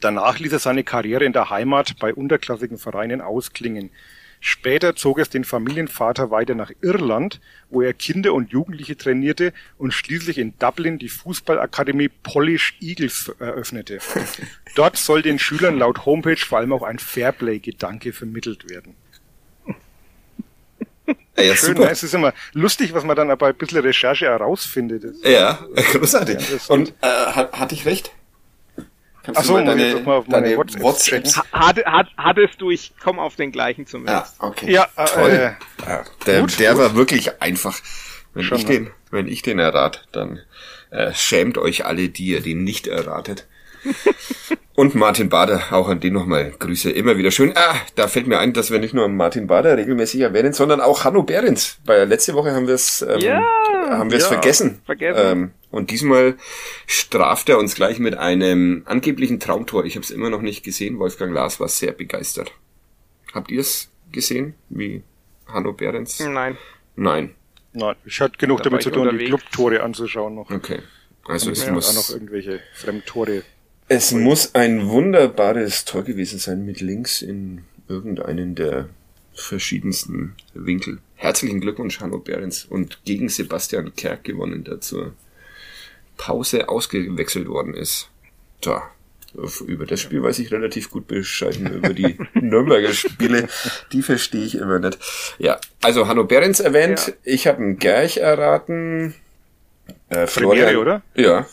[0.00, 3.90] Danach ließ er seine Karriere in der Heimat bei unterklassigen Vereinen ausklingen.
[4.44, 7.40] Später zog es den Familienvater weiter nach Irland,
[7.70, 14.00] wo er Kinder und Jugendliche trainierte und schließlich in Dublin die Fußballakademie Polish Eagles eröffnete.
[14.74, 18.96] Dort soll den Schülern laut Homepage vor allem auch ein Fairplay-Gedanke vermittelt werden.
[21.36, 21.78] Ja, Schön.
[21.78, 21.88] Ne?
[21.88, 25.04] es ist immer lustig, was man dann bei ein bisschen Recherche herausfindet.
[25.24, 26.36] Ja, großartig.
[26.36, 28.12] Ja, und äh, hat, hatte ich recht?
[29.22, 32.70] Kannst Ach so, du mal deine, mal auf meine WhatsApp WhatsApps hat, hat, hattest du,
[32.70, 34.36] ich komme auf den gleichen zumindest.
[34.38, 34.72] Ah, okay.
[34.72, 35.30] Ja, äh, Toll.
[35.30, 36.82] Äh, ja, der gut, der gut.
[36.82, 37.78] war wirklich einfach.
[38.34, 40.40] Wenn Schon ich den, wenn ich den errat, dann
[40.90, 43.46] äh, schämt euch alle, die ihr den nicht erratet.
[44.74, 47.52] Und Martin Bader, auch an den nochmal Grüße, immer wieder schön.
[47.54, 51.04] Ah, da fällt mir ein, dass wir nicht nur Martin Bader regelmäßig erwähnen, sondern auch
[51.04, 51.76] Hanno Behrens.
[51.84, 53.42] Weil letzte Woche haben wir es ähm, ja,
[53.90, 54.80] haben wir es ja, vergessen.
[54.86, 55.20] vergessen.
[55.22, 56.36] Ähm, und diesmal
[56.86, 59.84] straft er uns gleich mit einem angeblichen Traumtor.
[59.84, 61.00] Ich habe es immer noch nicht gesehen.
[61.00, 62.52] Wolfgang Lars war sehr begeistert.
[63.34, 65.02] Habt ihr es gesehen, wie
[65.46, 66.20] Hanno Behrens?
[66.20, 66.56] Nein.
[66.94, 67.34] Nein.
[67.72, 69.24] Nein, ich hatte genug da damit zu tun, unterwegs.
[69.24, 70.50] die Clubtore anzuschauen noch.
[70.50, 70.80] Okay.
[71.24, 73.42] Also es muss auch noch irgendwelche Fremdtore
[73.94, 78.88] es muss ein wunderbares Tor gewesen sein mit links in irgendeinen der
[79.34, 80.98] verschiedensten Winkel.
[81.16, 82.64] Herzlichen Glückwunsch, Hanno Behrens.
[82.64, 85.12] Und gegen Sebastian Kerk gewonnen, der zur
[86.22, 88.08] Pause ausgewechselt worden ist.
[88.60, 88.90] Da,
[89.66, 91.56] über das Spiel weiß ich relativ gut Bescheid.
[91.58, 93.48] Über die Nürnberger Spiele,
[93.90, 94.98] die verstehe ich immer nicht.
[95.38, 97.08] Ja, also Hanno Behrens erwähnt.
[97.08, 97.14] Ja.
[97.24, 99.14] Ich habe einen Gerch erraten.
[100.10, 101.02] Äh, Florian, Premiere, oder?
[101.16, 101.44] Ja.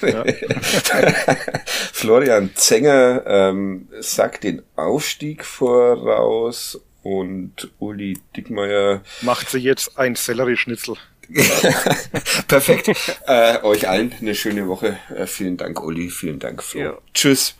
[0.00, 0.24] ja.
[1.92, 10.96] Florian Zenger ähm, sagt den Aufstieg voraus und Uli Dickmeier macht sie jetzt ein Sellerieschnitzel.
[12.48, 12.90] Perfekt.
[13.26, 14.98] äh, euch allen eine schöne Woche.
[15.14, 16.10] Äh, vielen Dank, Uli.
[16.10, 16.80] Vielen Dank, Flo.
[16.80, 16.98] Ja.
[17.12, 17.54] Tschüss.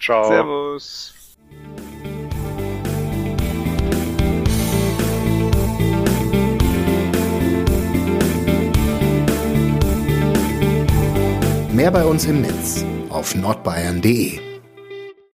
[0.00, 0.28] Ciao.
[0.28, 1.14] Servus.
[11.72, 14.53] Mehr bei uns im Netz auf nordbayern.de